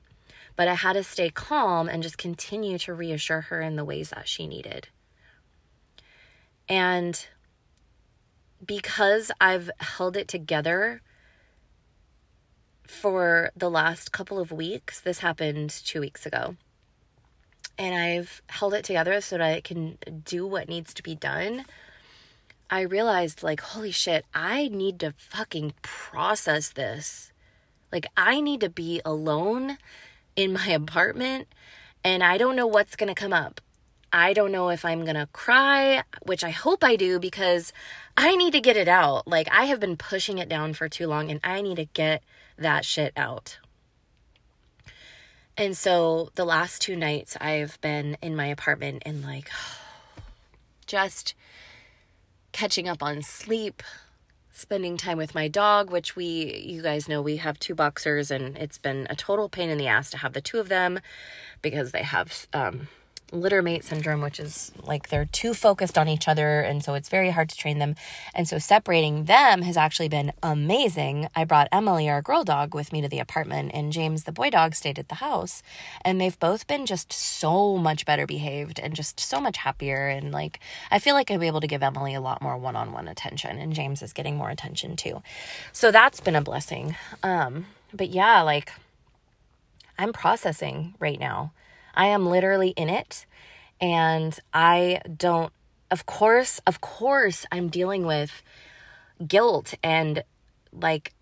[0.60, 4.10] but I had to stay calm and just continue to reassure her in the ways
[4.10, 4.89] that she needed.
[6.67, 7.25] And
[8.65, 11.01] because I've held it together
[12.86, 16.58] for the last couple of weeks, this happened two weeks ago.
[17.79, 21.65] And I've held it together so that I can do what needs to be done.
[22.69, 27.31] I realized, like, holy shit, I need to fucking process this.
[27.91, 29.77] Like, I need to be alone
[30.35, 31.47] in my apartment
[32.03, 33.61] and I don't know what's to come up.
[34.11, 37.71] I don't know if I'm to cry, which I hope I do because
[38.17, 39.27] I need to get it out.
[39.27, 42.23] Like, I have been pushing it down for too long and I need to get
[42.57, 43.59] that shit out.
[45.59, 49.51] And so the last two nights I've been in my apartment and like
[50.87, 51.35] just
[52.53, 53.83] catching up on sleep,
[54.53, 58.55] spending time with my dog, which we, you guys know, we have two boxers, and
[58.57, 61.01] it's been a total pain in the ass to have the two of them
[61.61, 62.87] because they have um,
[63.31, 66.61] littermate syndrome, which is like they're too focused on each other.
[66.61, 67.95] And so it's very hard to train them.
[68.35, 71.29] And so separating them has actually been amazing.
[71.35, 74.49] I brought Emily, our girl dog, with me to the apartment, and James, the boy
[74.49, 75.63] dog, stayed at the house.
[76.03, 80.07] And they've both been just so much better behaved and just so much happier.
[80.07, 80.59] And like,
[80.91, 83.57] I feel like be able to give Emily a lot more one on one attention,
[83.59, 85.21] and James is getting more attention too.
[85.71, 86.95] So that's been a blessing.
[87.23, 88.71] Um, but yeah, like,
[89.97, 91.53] I'm processing right now.
[91.99, 93.27] I am literally in it
[93.79, 95.53] and I don't
[95.91, 98.41] of course, of course I'm dealing with
[99.27, 100.23] guilt and
[100.71, 101.13] like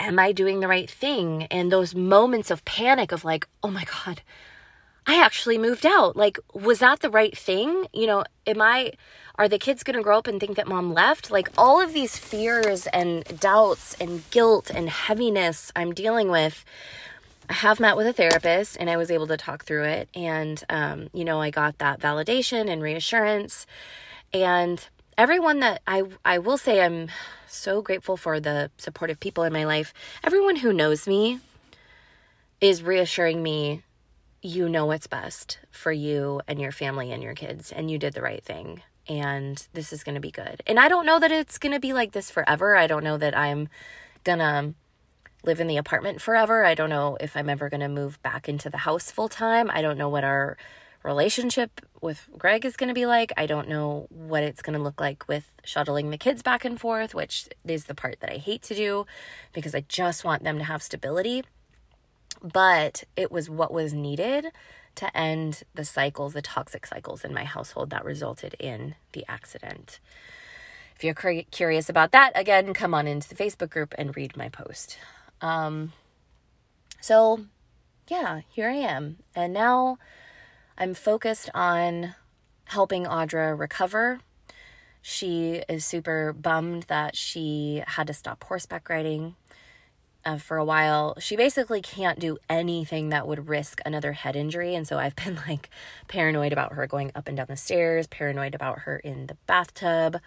[0.00, 1.44] am I doing the right thing?
[1.44, 4.22] And those moments of panic of like, oh my God,
[5.06, 6.16] I actually moved out.
[6.16, 7.86] Like, was that the right thing?
[7.92, 8.92] You know, am I,
[9.36, 11.30] are the kids going to grow up and think that mom left?
[11.30, 16.64] Like, all of these fears and doubts and guilt and heaviness I'm dealing with.
[17.48, 20.08] I have met with a therapist and I was able to talk through it.
[20.14, 23.66] And, um, you know, I got that validation and reassurance.
[24.32, 24.86] And
[25.18, 27.08] everyone that I, I will say I'm
[27.46, 29.92] so grateful for the supportive people in my life.
[30.22, 31.40] Everyone who knows me
[32.60, 33.82] is reassuring me
[34.44, 38.12] you know what's best for you and your family and your kids, and you did
[38.12, 38.82] the right thing.
[39.08, 40.62] And this is going to be good.
[40.66, 42.76] And I don't know that it's going to be like this forever.
[42.76, 43.68] I don't know that I'm
[44.22, 44.74] going to
[45.44, 46.64] live in the apartment forever.
[46.64, 49.70] I don't know if I'm ever going to move back into the house full time.
[49.70, 50.56] I don't know what our
[51.02, 53.32] relationship with Greg is going to be like.
[53.36, 56.80] I don't know what it's going to look like with shuttling the kids back and
[56.80, 59.06] forth, which is the part that I hate to do
[59.52, 61.44] because I just want them to have stability.
[62.42, 64.46] But it was what was needed
[64.96, 70.00] to end the cycles, the toxic cycles in my household that resulted in the accident.
[70.96, 74.48] If you're curious about that, again, come on into the Facebook group and read my
[74.48, 74.98] post.
[75.40, 75.92] Um,
[77.00, 77.46] so,
[78.08, 79.18] yeah, here I am.
[79.34, 79.98] And now
[80.78, 82.14] I'm focused on
[82.66, 84.20] helping Audra recover.
[85.02, 89.36] She is super bummed that she had to stop horseback riding
[90.24, 91.14] uh, for a while.
[91.18, 94.74] She basically can't do anything that would risk another head injury.
[94.74, 95.70] And so I've been like
[96.08, 100.20] paranoid about her going up and down the stairs, paranoid about her in the bathtub.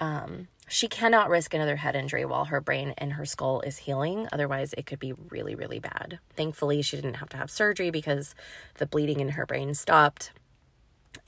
[0.00, 4.28] Um, she cannot risk another head injury while her brain and her skull is healing.
[4.32, 6.18] Otherwise, it could be really, really bad.
[6.36, 8.34] Thankfully, she didn't have to have surgery because
[8.78, 10.32] the bleeding in her brain stopped.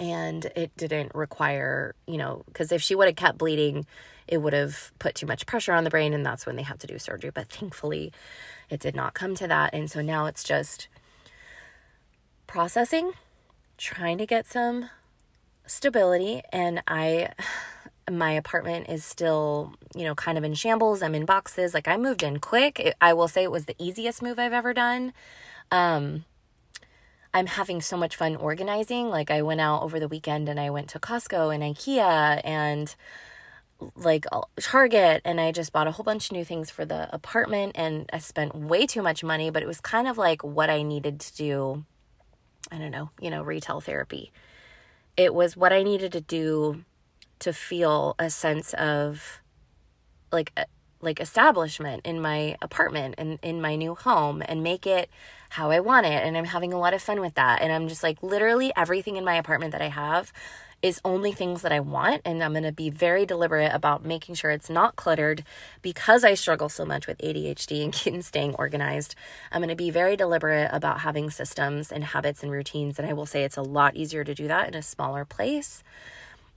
[0.00, 3.86] And it didn't require, you know, because if she would have kept bleeding,
[4.26, 6.78] it would have put too much pressure on the brain, and that's when they have
[6.80, 7.30] to do surgery.
[7.30, 8.12] But thankfully,
[8.68, 9.72] it did not come to that.
[9.72, 10.88] And so now it's just
[12.46, 13.12] processing,
[13.78, 14.90] trying to get some
[15.66, 16.42] stability.
[16.52, 17.30] And I
[18.10, 21.02] my apartment is still, you know, kind of in shambles.
[21.02, 21.74] I'm in boxes.
[21.74, 22.78] Like I moved in quick.
[22.78, 25.12] It, I will say it was the easiest move I've ever done.
[25.70, 26.24] Um,
[27.34, 29.08] I'm having so much fun organizing.
[29.08, 32.94] Like I went out over the weekend and I went to Costco and IKEA and
[33.94, 34.24] like
[34.58, 38.08] Target and I just bought a whole bunch of new things for the apartment and
[38.12, 41.20] I spent way too much money, but it was kind of like what I needed
[41.20, 41.84] to do.
[42.70, 44.32] I don't know, you know, retail therapy.
[45.16, 46.84] It was what I needed to do
[47.40, 49.40] to feel a sense of
[50.32, 50.52] like
[51.00, 55.10] like establishment in my apartment and in my new home and make it
[55.50, 57.88] how I want it and I'm having a lot of fun with that and I'm
[57.88, 60.32] just like literally everything in my apartment that I have
[60.82, 64.34] is only things that I want and I'm going to be very deliberate about making
[64.34, 65.44] sure it's not cluttered
[65.82, 69.14] because I struggle so much with ADHD and staying organized.
[69.52, 73.12] I'm going to be very deliberate about having systems and habits and routines and I
[73.12, 75.82] will say it's a lot easier to do that in a smaller place.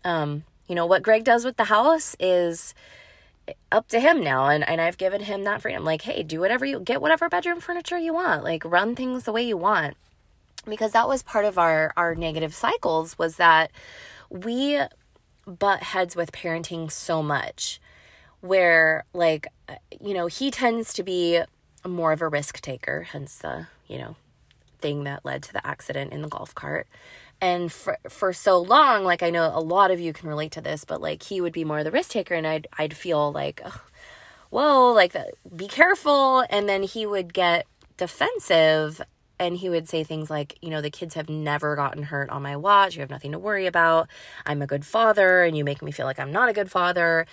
[0.04, 2.74] Um, you know, what Greg does with the house is
[3.72, 5.84] up to him now and, and I've given him that freedom.
[5.84, 8.44] Like, hey, do whatever you get whatever bedroom furniture you want.
[8.44, 9.98] Like run things the way you want.
[10.68, 13.72] Because that was part of our our negative cycles was that
[14.30, 14.80] we
[15.48, 17.82] butt heads with parenting so much
[18.42, 19.48] where like
[20.00, 21.42] you know, he tends to be
[21.88, 24.16] more of a risk taker, hence the, you know,
[24.80, 26.88] thing that led to the accident in the golf cart
[27.42, 30.62] and for for so long like i know a lot of you can relate to
[30.62, 33.62] this but like he would be more the risk taker and i'd i'd feel like
[34.50, 35.24] whoa like uh,
[35.56, 36.46] be careful.
[36.50, 37.66] And then he would get
[37.98, 39.02] defensive
[39.40, 42.42] and he would say things like you know the kids have never gotten hurt on
[42.42, 42.96] my watch.
[42.96, 44.10] You have nothing to worry about.
[44.46, 47.26] I'm a good father and you make me feel like i'm not a good father.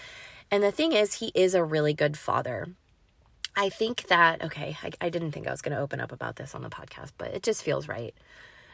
[0.51, 2.69] And the thing is he is a really good father.
[3.59, 6.37] I think that okay i, I didn't think i was going to open up about
[6.37, 8.15] this on the podcast but it just feels right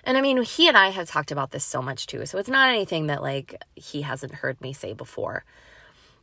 [0.05, 2.27] and I mean, he and I have talked about this so much too.
[2.27, 5.45] So it's not anything that like he hasn't heard me say before.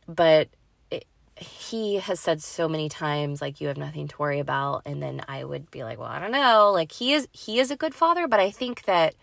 [0.06, 0.48] But
[0.90, 5.02] it, he has said so many times like you have nothing to worry about and
[5.02, 7.76] then I would be like, "Well, I don't know." Like he is he is a
[7.76, 9.14] good father, but I think that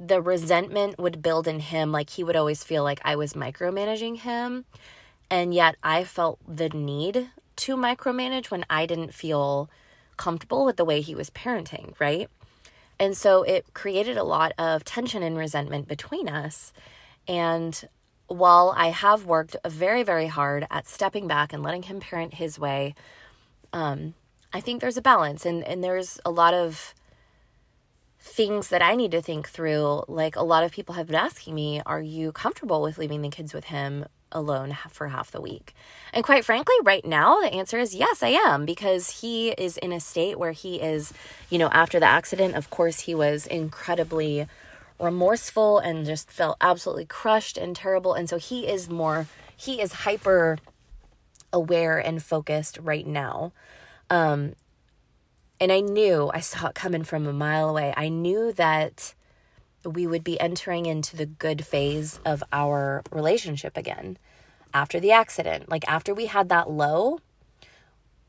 [0.00, 4.18] the resentment would build in him like he would always feel like I was micromanaging
[4.20, 4.64] him.
[5.30, 9.70] And yet I felt the need to micromanage when I didn't feel
[10.16, 12.28] comfortable with the way he was parenting, right?
[13.02, 16.72] And so it created a lot of tension and resentment between us.
[17.26, 17.88] And
[18.28, 22.60] while I have worked very, very hard at stepping back and letting him parent his
[22.60, 22.94] way,
[23.72, 24.14] um,
[24.52, 26.94] I think there's a balance and, and there's a lot of
[28.20, 30.04] things that I need to think through.
[30.06, 33.30] Like a lot of people have been asking me, are you comfortable with leaving the
[33.30, 35.74] kids with him alone for half the week?
[36.12, 39.92] And quite frankly, right now, the answer is yes, I am, because he is in
[39.92, 41.12] a state where he is,
[41.50, 44.46] you know, after the accident, of course, he was incredibly
[44.98, 48.14] remorseful and just felt absolutely crushed and terrible.
[48.14, 49.26] And so he is more,
[49.56, 50.58] he is hyper
[51.52, 53.52] aware and focused right now.
[54.10, 54.54] Um,
[55.60, 57.94] and I knew, I saw it coming from a mile away.
[57.96, 59.14] I knew that
[59.84, 64.18] we would be entering into the good phase of our relationship again
[64.72, 65.68] after the accident.
[65.68, 67.20] Like after we had that low,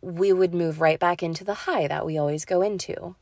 [0.02, 3.16] we would move right back into the high that we always go into,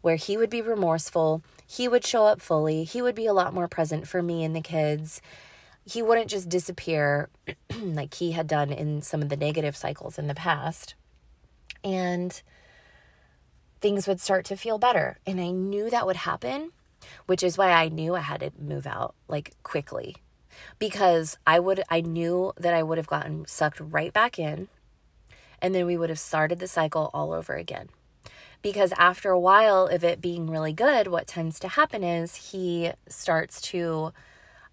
[0.00, 3.54] where he would be remorseful, he would show up fully, he would be a lot
[3.54, 5.20] more present for me and the kids.
[5.84, 7.28] He wouldn't just disappear
[7.80, 10.94] like he had done in some of the negative cycles in the past.
[11.84, 12.40] And
[13.80, 15.18] things would start to feel better.
[15.26, 16.70] And I knew that would happen
[17.26, 20.16] which is why I knew I had to move out like quickly
[20.78, 24.68] because I would I knew that I would have gotten sucked right back in
[25.60, 27.88] and then we would have started the cycle all over again.
[28.62, 32.92] Because after a while of it being really good, what tends to happen is he
[33.08, 34.12] starts to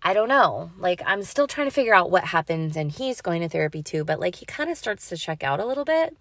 [0.01, 0.71] I don't know.
[0.77, 4.03] Like I'm still trying to figure out what happens and he's going to therapy too,
[4.03, 6.15] but like he kind of starts to check out a little bit.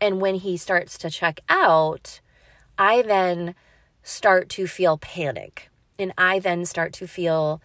[0.00, 2.20] And when he starts to check out,
[2.76, 3.54] I then
[4.02, 5.70] start to feel panic.
[5.98, 7.60] And I then start to feel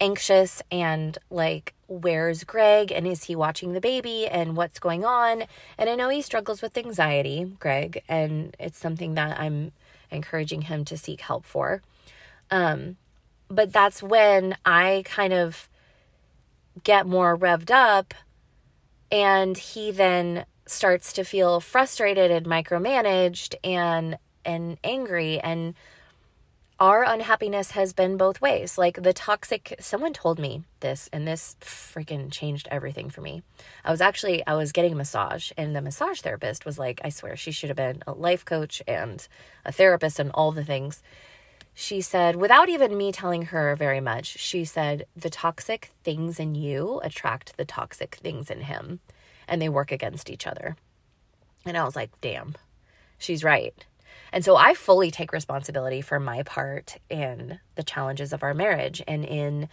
[0.00, 2.92] anxious and like, where's Greg?
[2.92, 4.26] And is he watching the baby?
[4.26, 5.44] And what's going on?
[5.78, 9.72] And I know he struggles with anxiety, Greg, and it's something that I'm
[10.10, 11.82] encouraging him to seek help for.
[12.50, 12.96] Um,
[13.48, 15.68] but that's when I kind of
[16.82, 18.14] get more revved up
[19.10, 25.74] and he then starts to feel frustrated and micromanaged and and angry and
[26.80, 28.76] our unhappiness has been both ways.
[28.76, 33.42] Like the toxic, someone told me this, and this freaking changed everything for me.
[33.84, 37.10] I was actually, I was getting a massage, and the massage therapist was like, I
[37.10, 39.26] swear, she should have been a life coach and
[39.64, 41.02] a therapist and all the things.
[41.74, 46.54] She said, without even me telling her very much, she said, the toxic things in
[46.54, 49.00] you attract the toxic things in him,
[49.48, 50.76] and they work against each other.
[51.64, 52.54] And I was like, damn,
[53.16, 53.74] she's right.
[54.34, 59.00] And so I fully take responsibility for my part in the challenges of our marriage
[59.06, 59.68] and in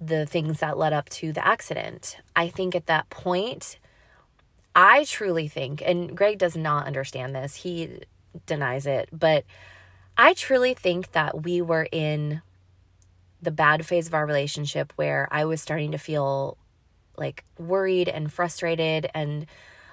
[0.00, 2.16] the things that led up to the accident.
[2.34, 3.78] I think at that point,
[4.74, 8.00] I truly think, and Greg does not understand this, he
[8.46, 9.44] denies it, but
[10.18, 12.42] I truly think that we were in
[13.40, 16.56] the bad phase of our relationship where I was starting to feel
[17.16, 19.46] like worried and frustrated and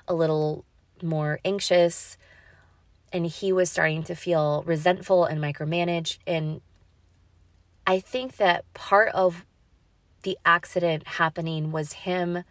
[0.08, 0.66] a little
[1.04, 2.18] more anxious
[3.14, 6.18] and he was starting to feel resentful and micromanaged.
[6.26, 6.62] And
[7.86, 9.46] i think that part of
[10.24, 12.44] the accident happening was him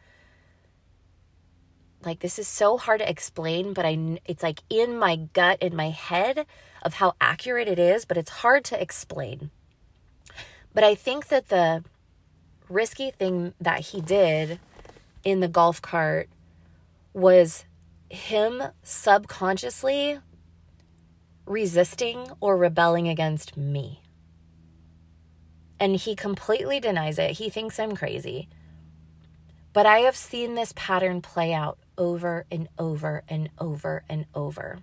[2.04, 5.74] like this is so hard to explain but i it's like in my gut in
[5.76, 6.46] my head
[6.82, 9.50] of how accurate it is but it's hard to explain.
[10.72, 11.84] But i think that the
[12.68, 14.61] risky thing that he did
[15.24, 16.28] in the golf cart
[17.12, 17.64] was
[18.08, 20.20] him subconsciously
[21.47, 24.03] resisting or rebelling against me.
[25.78, 27.32] And he completely denies it.
[27.32, 28.49] He thinks I'm crazy.
[29.72, 34.80] But I have seen this pattern play out over and over and over and over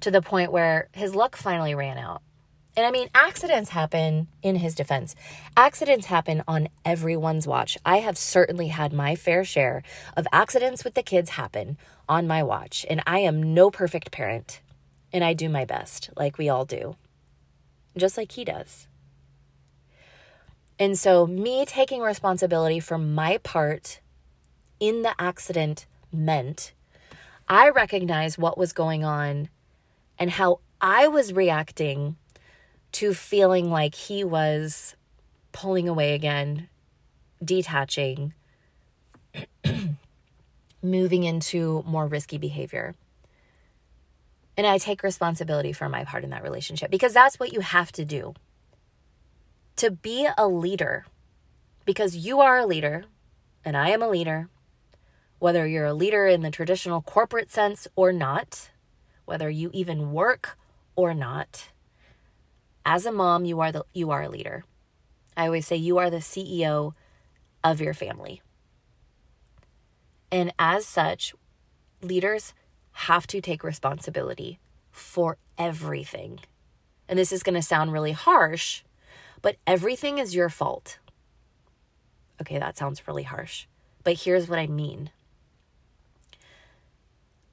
[0.00, 2.22] to the point where his luck finally ran out.
[2.76, 5.16] And I mean, accidents happen in his defense.
[5.56, 7.76] Accidents happen on everyone's watch.
[7.84, 9.82] I have certainly had my fair share
[10.16, 11.76] of accidents with the kids happen
[12.08, 14.60] on my watch, and I am no perfect parent.
[15.12, 16.96] And I do my best, like we all do,
[17.96, 18.86] just like he does.
[20.78, 24.00] And so, me taking responsibility for my part
[24.78, 26.72] in the accident meant
[27.48, 29.48] I recognized what was going on
[30.18, 32.16] and how I was reacting
[32.92, 34.94] to feeling like he was
[35.52, 36.68] pulling away again,
[37.44, 38.34] detaching,
[40.82, 42.94] moving into more risky behavior.
[44.58, 47.92] And I take responsibility for my part in that relationship because that's what you have
[47.92, 48.34] to do.
[49.76, 51.06] To be a leader,
[51.84, 53.04] because you are a leader
[53.64, 54.48] and I am a leader,
[55.38, 58.70] whether you're a leader in the traditional corporate sense or not,
[59.26, 60.58] whether you even work
[60.96, 61.68] or not,
[62.84, 64.64] as a mom, you are the you are a leader.
[65.36, 66.94] I always say you are the CEO
[67.62, 68.42] of your family.
[70.32, 71.32] And as such,
[72.02, 72.54] leaders
[73.06, 74.58] have to take responsibility
[74.90, 76.40] for everything.
[77.08, 78.82] And this is going to sound really harsh,
[79.40, 80.98] but everything is your fault.
[82.40, 83.66] Okay, that sounds really harsh.
[84.02, 85.10] But here's what I mean.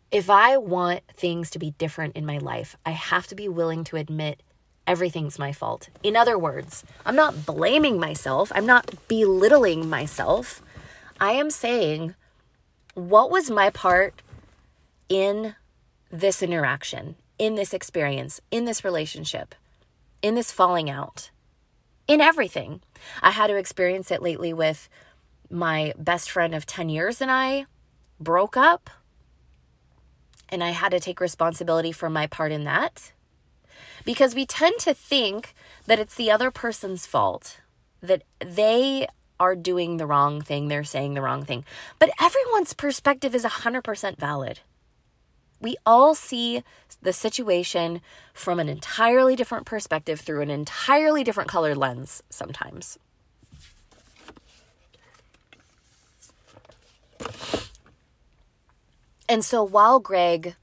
[0.10, 3.84] If I want things to be different in my life, I have to be willing
[3.86, 4.42] to admit
[4.88, 5.90] everything's my fault.
[6.02, 10.64] In other words, I'm not blaming myself, I'm not belittling myself.
[11.20, 12.16] I am saying,
[12.96, 14.22] what was my part
[15.10, 15.56] in
[16.12, 19.56] this interaction, in this experience, in this relationship,
[20.22, 21.32] in this falling out,
[22.08, 22.82] in everything?
[23.22, 24.90] I had to experience it lately with
[25.50, 27.66] my best friend of 10 years and I
[28.20, 28.90] broke up
[30.50, 33.12] and I had to take responsibility for my part in that.
[34.04, 35.54] Because we tend to think
[35.88, 37.60] that it's the other person's fault,
[38.02, 39.08] that they
[39.40, 41.66] are doing the wrong thing, they're saying the wrong thing.
[42.00, 44.60] But everyone's perspective is 100% valid.
[45.60, 46.64] We all see
[47.02, 48.02] the situation
[48.34, 53.00] from an entirely different perspective through an entirely different colored lens sometimes.
[59.28, 60.56] And so while Greg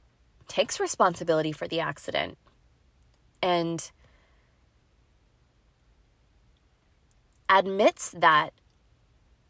[0.47, 2.39] takes responsibility for the accident
[3.43, 3.91] and
[7.49, 8.53] admits that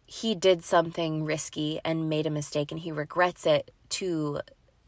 [0.06, 4.40] he did something risky and made a mistake and he regrets it to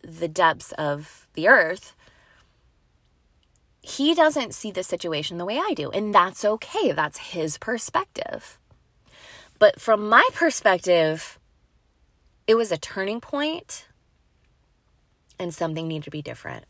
[0.05, 1.94] the depths of the earth,
[3.80, 5.90] he doesn't see the situation the way I do.
[5.90, 6.92] And that's okay.
[6.92, 8.59] That's his perspective.
[9.59, 11.38] But from my perspective,
[12.46, 13.86] it was a turning point
[15.38, 16.64] and something needed to be different.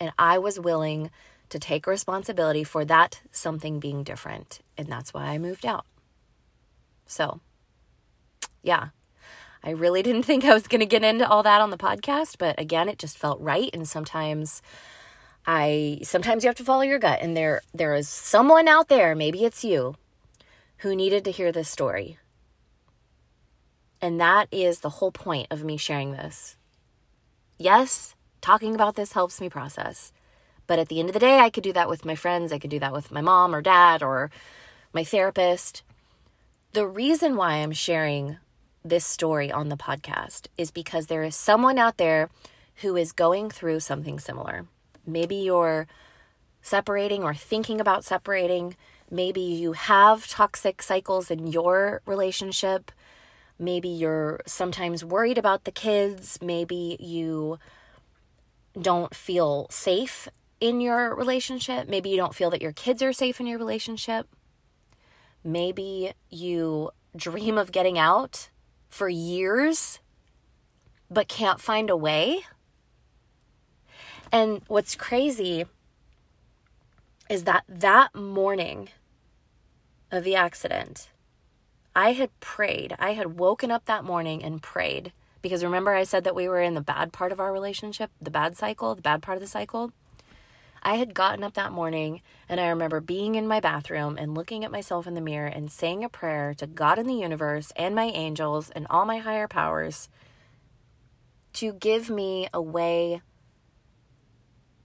[0.00, 1.10] And I was willing
[1.48, 4.60] to take responsibility for that something being different.
[4.76, 5.86] And that's why I moved out.
[7.06, 7.40] So,
[8.62, 8.88] yeah,
[9.62, 12.36] I really didn't think I was going to get into all that on the podcast,
[12.38, 13.70] but again, it just felt right.
[13.72, 14.62] And sometimes
[15.46, 17.20] I, sometimes you have to follow your gut.
[17.22, 19.96] And there, there is someone out there, maybe it's you,
[20.78, 22.18] who needed to hear this story.
[24.00, 26.56] And that is the whole point of me sharing this
[27.58, 30.12] yes, talking about this helps me process.
[30.66, 32.52] But at the end of the day, I could do that with my friends.
[32.52, 34.30] I could do that with my mom or dad or
[34.92, 35.82] my therapist.
[36.72, 38.36] The reason why I'm sharing
[38.84, 42.30] this story on the podcast is because there is someone out there
[42.76, 44.66] who is going through something similar.
[45.06, 45.86] Maybe you're
[46.62, 48.76] separating or thinking about separating.
[49.10, 52.92] Maybe you have toxic cycles in your relationship.
[53.58, 56.38] Maybe you're sometimes worried about the kids.
[56.40, 57.58] Maybe you
[58.80, 60.28] don't feel safe
[60.60, 61.88] in your relationship.
[61.88, 64.28] Maybe you don't feel that your kids are safe in your relationship.
[65.42, 68.50] Maybe you dream of getting out
[68.88, 70.00] for years
[71.10, 72.42] but can't find a way.
[74.30, 75.64] And what's crazy
[77.30, 78.88] is that that morning
[80.10, 81.08] of the accident,
[81.94, 82.94] I had prayed.
[82.98, 86.60] I had woken up that morning and prayed because remember I said that we were
[86.60, 89.48] in the bad part of our relationship, the bad cycle, the bad part of the
[89.48, 89.92] cycle.
[90.82, 94.64] I had gotten up that morning and I remember being in my bathroom and looking
[94.64, 97.94] at myself in the mirror and saying a prayer to God in the universe and
[97.94, 100.08] my angels and all my higher powers
[101.54, 103.22] to give me a way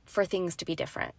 [0.05, 1.13] for things to be different.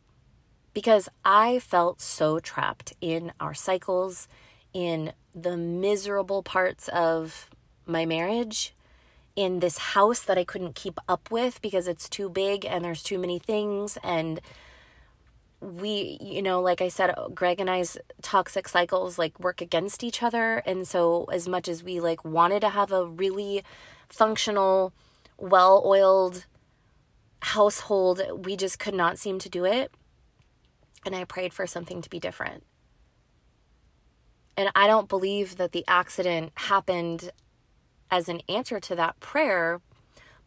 [0.72, 4.26] Because I felt so trapped in our cycles,
[4.72, 7.48] in the miserable parts of
[7.86, 8.74] my marriage,
[9.36, 13.02] in this house that I couldn't keep up with because it's too big and there's
[13.02, 13.98] too many things.
[14.02, 14.40] And
[15.64, 20.22] we, you know, like I said, Greg and I's toxic cycles like work against each
[20.22, 20.58] other.
[20.66, 23.64] And so, as much as we like wanted to have a really
[24.08, 24.92] functional,
[25.38, 26.46] well oiled
[27.40, 29.90] household, we just could not seem to do it.
[31.04, 32.64] And I prayed for something to be different.
[34.56, 37.30] And I don't believe that the accident happened
[38.10, 39.80] as an answer to that prayer.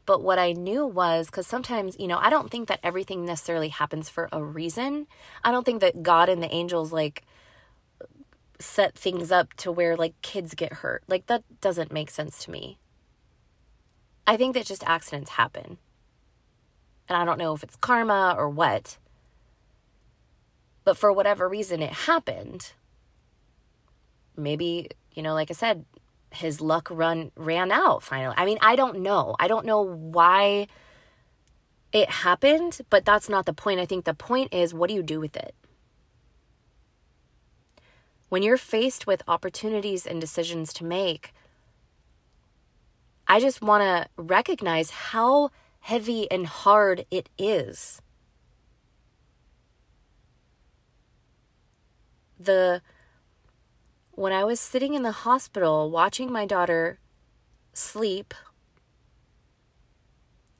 [0.07, 3.69] But what I knew was because sometimes, you know, I don't think that everything necessarily
[3.69, 5.05] happens for a reason.
[5.43, 7.23] I don't think that God and the angels like
[8.59, 11.03] set things up to where like kids get hurt.
[11.07, 12.79] Like that doesn't make sense to me.
[14.25, 15.77] I think that just accidents happen.
[17.07, 18.97] And I don't know if it's karma or what.
[20.83, 22.71] But for whatever reason, it happened
[24.37, 25.83] maybe, you know, like I said,
[26.37, 28.35] his luck run ran out finally.
[28.37, 29.35] I mean, I don't know.
[29.39, 30.67] I don't know why
[31.91, 33.79] it happened, but that's not the point.
[33.79, 35.55] I think the point is what do you do with it?
[38.29, 41.33] When you're faced with opportunities and decisions to make,
[43.27, 48.01] I just want to recognize how heavy and hard it is.
[52.39, 52.81] The
[54.17, 56.97] when I was sitting in the hospital watching my daughter
[57.71, 58.33] sleep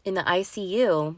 [0.06, 1.16] in the ICU,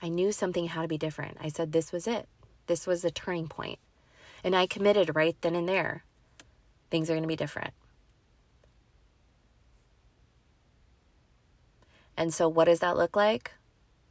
[0.00, 1.36] I knew something had to be different.
[1.38, 2.26] I said, This was it.
[2.66, 3.78] This was the turning point.
[4.42, 6.02] And I committed right then and there.
[6.90, 7.74] Things are going to be different.
[12.16, 13.52] And so, what does that look like?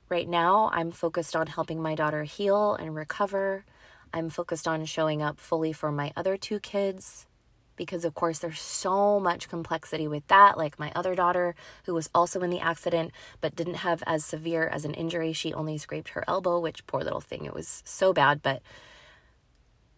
[0.08, 3.66] Right now, I'm focused on helping my daughter heal and recover.
[4.14, 7.26] I'm focused on showing up fully for my other two kids
[7.76, 10.58] because, of course, there's so much complexity with that.
[10.58, 11.56] Like my other daughter,
[11.86, 15.32] who was also in the accident but didn't have as severe as an injury.
[15.34, 18.42] She only scraped her elbow, which poor little thing, it was so bad.
[18.42, 18.62] But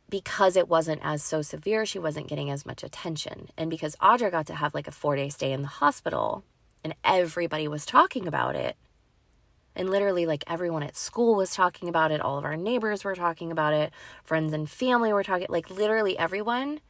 [0.09, 3.49] because it wasn't as so severe, she wasn't getting as much attention.
[3.57, 6.43] And because Audra got to have like a four day stay in the hospital
[6.83, 8.75] and everybody was talking about it,
[9.75, 13.15] and literally, like everyone at school was talking about it, all of our neighbors were
[13.15, 13.91] talking about it,
[14.23, 16.81] friends and family were talking, like literally everyone.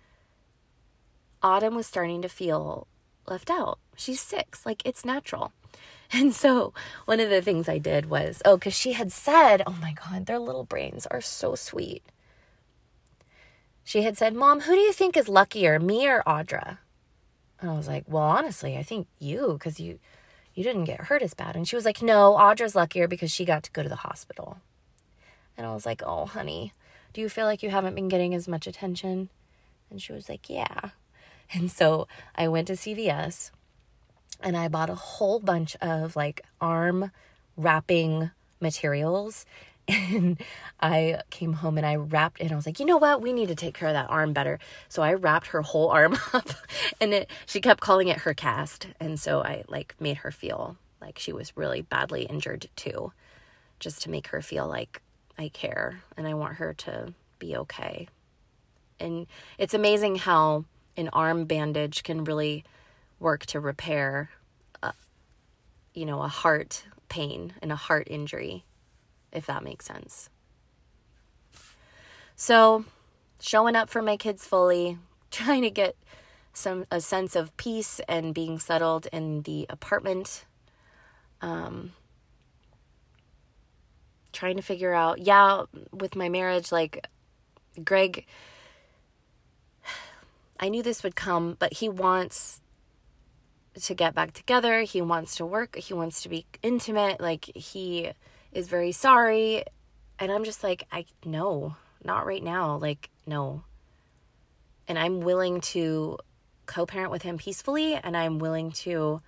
[1.43, 2.88] Autumn was starting to feel
[3.27, 3.79] left out.
[3.95, 5.53] She's six, like it's natural.
[6.13, 6.73] And so,
[7.05, 10.25] one of the things I did was, oh, because she had said, oh my God,
[10.25, 12.03] their little brains are so sweet.
[13.84, 16.79] She had said, Mom, who do you think is luckier, me or Audra?
[17.59, 19.99] And I was like, Well, honestly, I think you, because you
[20.54, 21.56] you didn't get hurt as bad.
[21.56, 24.58] And she was like, No, Audra's luckier because she got to go to the hospital.
[25.58, 26.74] And I was like, Oh, honey,
[27.14, 29.30] do you feel like you haven't been getting as much attention?
[29.89, 30.89] And she was like, Yeah.
[31.54, 33.52] And so I went to CVS
[34.41, 37.12] and I bought a whole bunch of like arm
[37.58, 38.32] wrapping
[38.62, 39.45] materials
[39.91, 40.39] and
[40.79, 43.21] I came home and I wrapped and I was like, you know what?
[43.21, 44.59] We need to take care of that arm better.
[44.87, 46.49] So I wrapped her whole arm up
[46.99, 48.87] and it she kept calling it her cast.
[48.99, 53.11] And so I like made her feel like she was really badly injured too.
[53.79, 55.01] Just to make her feel like
[55.37, 58.07] I care and I want her to be okay.
[58.99, 59.25] And
[59.57, 60.65] it's amazing how
[60.95, 62.63] an arm bandage can really
[63.19, 64.29] work to repair
[64.83, 64.93] a,
[65.95, 68.63] you know, a heart pain and a heart injury
[69.32, 70.29] if that makes sense.
[72.36, 72.86] So,
[73.39, 74.97] showing up for my kids fully,
[75.32, 75.95] trying to get
[76.53, 80.45] some a sense of peace and being settled in the apartment.
[81.41, 81.93] Um,
[84.34, 87.07] trying to figure out, yeah, with my marriage, like
[87.84, 88.25] Greg,
[90.59, 92.61] I knew this would come, but he wants
[93.79, 94.82] to get back together.
[94.82, 95.75] He wants to work.
[95.75, 97.21] He wants to be intimate.
[97.21, 98.11] Like, he
[98.54, 99.64] is very sorry.
[100.20, 102.78] And I'm just like, I no, not right now.
[102.78, 103.64] Like, no.
[104.88, 106.18] And I'm willing to
[106.66, 109.22] co parent with him peacefully and I'm willing to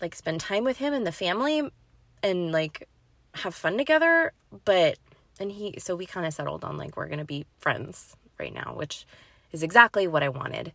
[0.00, 1.70] like spend time with him and the family
[2.22, 2.88] and like
[3.34, 4.32] have fun together.
[4.64, 4.98] But,
[5.38, 8.52] and he, so we kind of settled on like, we're going to be friends right
[8.52, 9.06] now, which
[9.52, 10.72] is exactly what I wanted.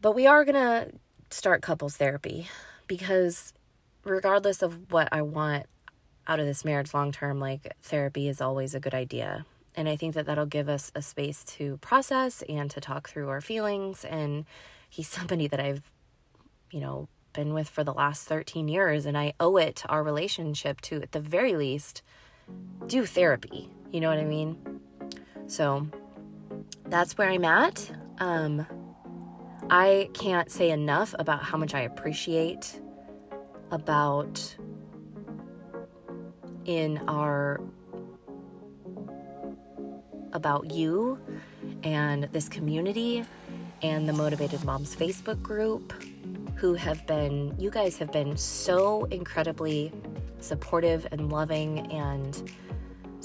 [0.00, 0.92] But we are going to
[1.30, 2.48] start couples therapy
[2.86, 3.52] because
[4.04, 5.66] regardless of what I want
[6.26, 9.44] out of this marriage long term, like therapy is always a good idea.
[9.76, 13.28] And I think that that'll give us a space to process and to talk through
[13.28, 14.04] our feelings.
[14.04, 14.44] And
[14.88, 15.82] he's somebody that I've,
[16.70, 19.06] you know, been with for the last 13 years.
[19.06, 22.02] And I owe it to our relationship to, at the very least,
[22.86, 23.68] do therapy.
[23.90, 24.80] You know what I mean?
[25.46, 25.88] So
[26.86, 27.90] that's where I'm at.
[28.18, 28.66] Um,
[29.70, 32.80] I can't say enough about how much I appreciate
[33.74, 34.56] about
[36.64, 37.60] in our
[40.32, 41.18] about you
[41.82, 43.24] and this community
[43.82, 45.92] and the motivated moms facebook group
[46.54, 49.92] who have been you guys have been so incredibly
[50.40, 52.50] supportive and loving and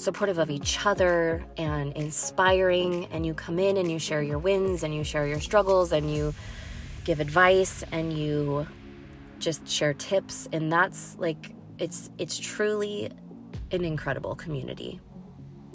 [0.00, 3.06] supportive of each other and inspiring.
[3.10, 6.12] And you come in and you share your wins and you share your struggles and
[6.12, 6.34] you
[7.04, 8.66] give advice and you
[9.40, 13.10] just share tips and that's like it's it's truly
[13.72, 15.00] an incredible community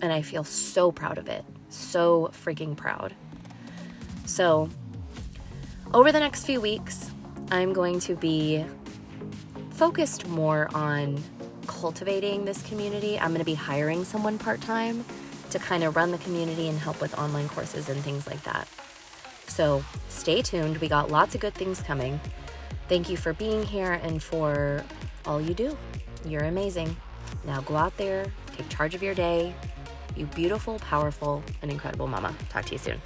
[0.01, 1.43] and I feel so proud of it.
[1.69, 3.13] So freaking proud.
[4.25, 4.69] So,
[5.93, 7.11] over the next few weeks,
[7.51, 8.65] I'm going to be
[9.71, 11.21] focused more on
[11.67, 13.19] cultivating this community.
[13.19, 15.05] I'm going to be hiring someone part time
[15.51, 18.67] to kind of run the community and help with online courses and things like that.
[19.47, 20.77] So, stay tuned.
[20.79, 22.19] We got lots of good things coming.
[22.87, 24.83] Thank you for being here and for
[25.25, 25.77] all you do.
[26.23, 26.95] You're amazing.
[27.43, 28.25] Now go out there,
[28.55, 29.55] take charge of your day.
[30.15, 32.33] You beautiful, powerful, and incredible mama.
[32.49, 33.01] Talk to you soon.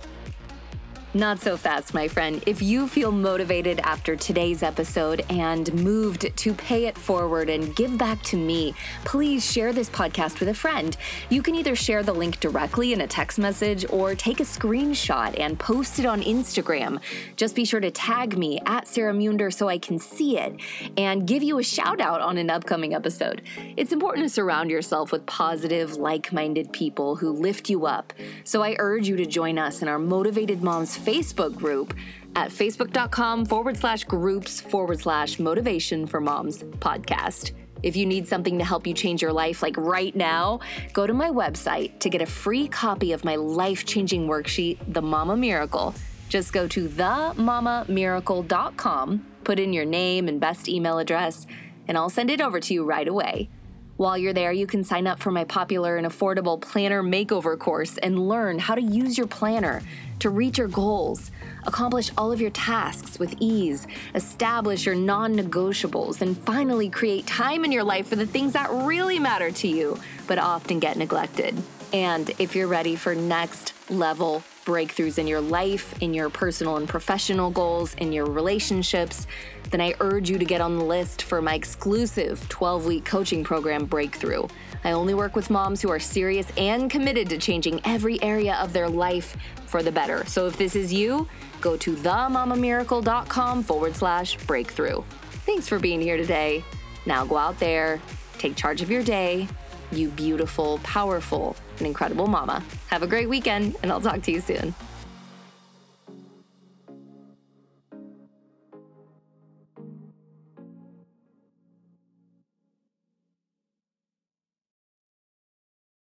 [1.16, 2.44] Not so fast, my friend.
[2.46, 7.98] If you feel motivated after today's episode and moved to pay it forward and give
[7.98, 10.96] back to me, please share this podcast with a friend.
[11.32, 15.40] You can either share the link directly in a text message or take a screenshot
[15.40, 17.00] and post it on Instagram.
[17.36, 20.62] Just be sure to tag me at Sarah Munder so I can see it
[20.96, 23.42] and give you a shout out on an upcoming episode.
[23.78, 28.14] It's important to surround yourself with positive, like minded people who lift you up.
[28.44, 31.96] So I urge you to join us in our Motivated Moms Facebook group
[32.36, 37.54] at facebook.com forward slash groups forward slash motivation for moms podcast.
[37.82, 40.60] If you need something to help you change your life, like right now,
[40.94, 45.02] go to my website to get a free copy of my life changing worksheet, The
[45.02, 45.96] Mama Miracle.
[46.28, 51.48] Just go to themamamiracle.com, put in your name and best email address,
[51.88, 53.48] and I'll send it over to you right away.
[53.96, 57.98] While you're there, you can sign up for my popular and affordable planner makeover course
[57.98, 59.82] and learn how to use your planner
[60.20, 61.32] to reach your goals,
[61.66, 67.66] accomplish all of your tasks with ease, establish your non negotiables, and finally create time
[67.66, 69.98] in your life for the things that really matter to you,
[70.28, 71.56] but often get neglected.
[71.94, 76.88] And if you're ready for next level breakthroughs in your life, in your personal and
[76.88, 79.26] professional goals, in your relationships,
[79.72, 83.44] then I urge you to get on the list for my exclusive 12 week coaching
[83.44, 84.48] program, Breakthrough.
[84.84, 88.72] I only work with moms who are serious and committed to changing every area of
[88.72, 90.24] their life for the better.
[90.28, 91.28] So if this is you,
[91.62, 95.02] go to themamamiracle.com forward slash breakthrough.
[95.48, 96.64] Thanks for being here today.
[97.08, 98.00] Now go out there,
[98.38, 99.48] take charge of your day.
[99.92, 102.64] You beautiful, powerful, and incredible mama.
[102.88, 104.76] Have a great weekend, and I'll talk to you soon.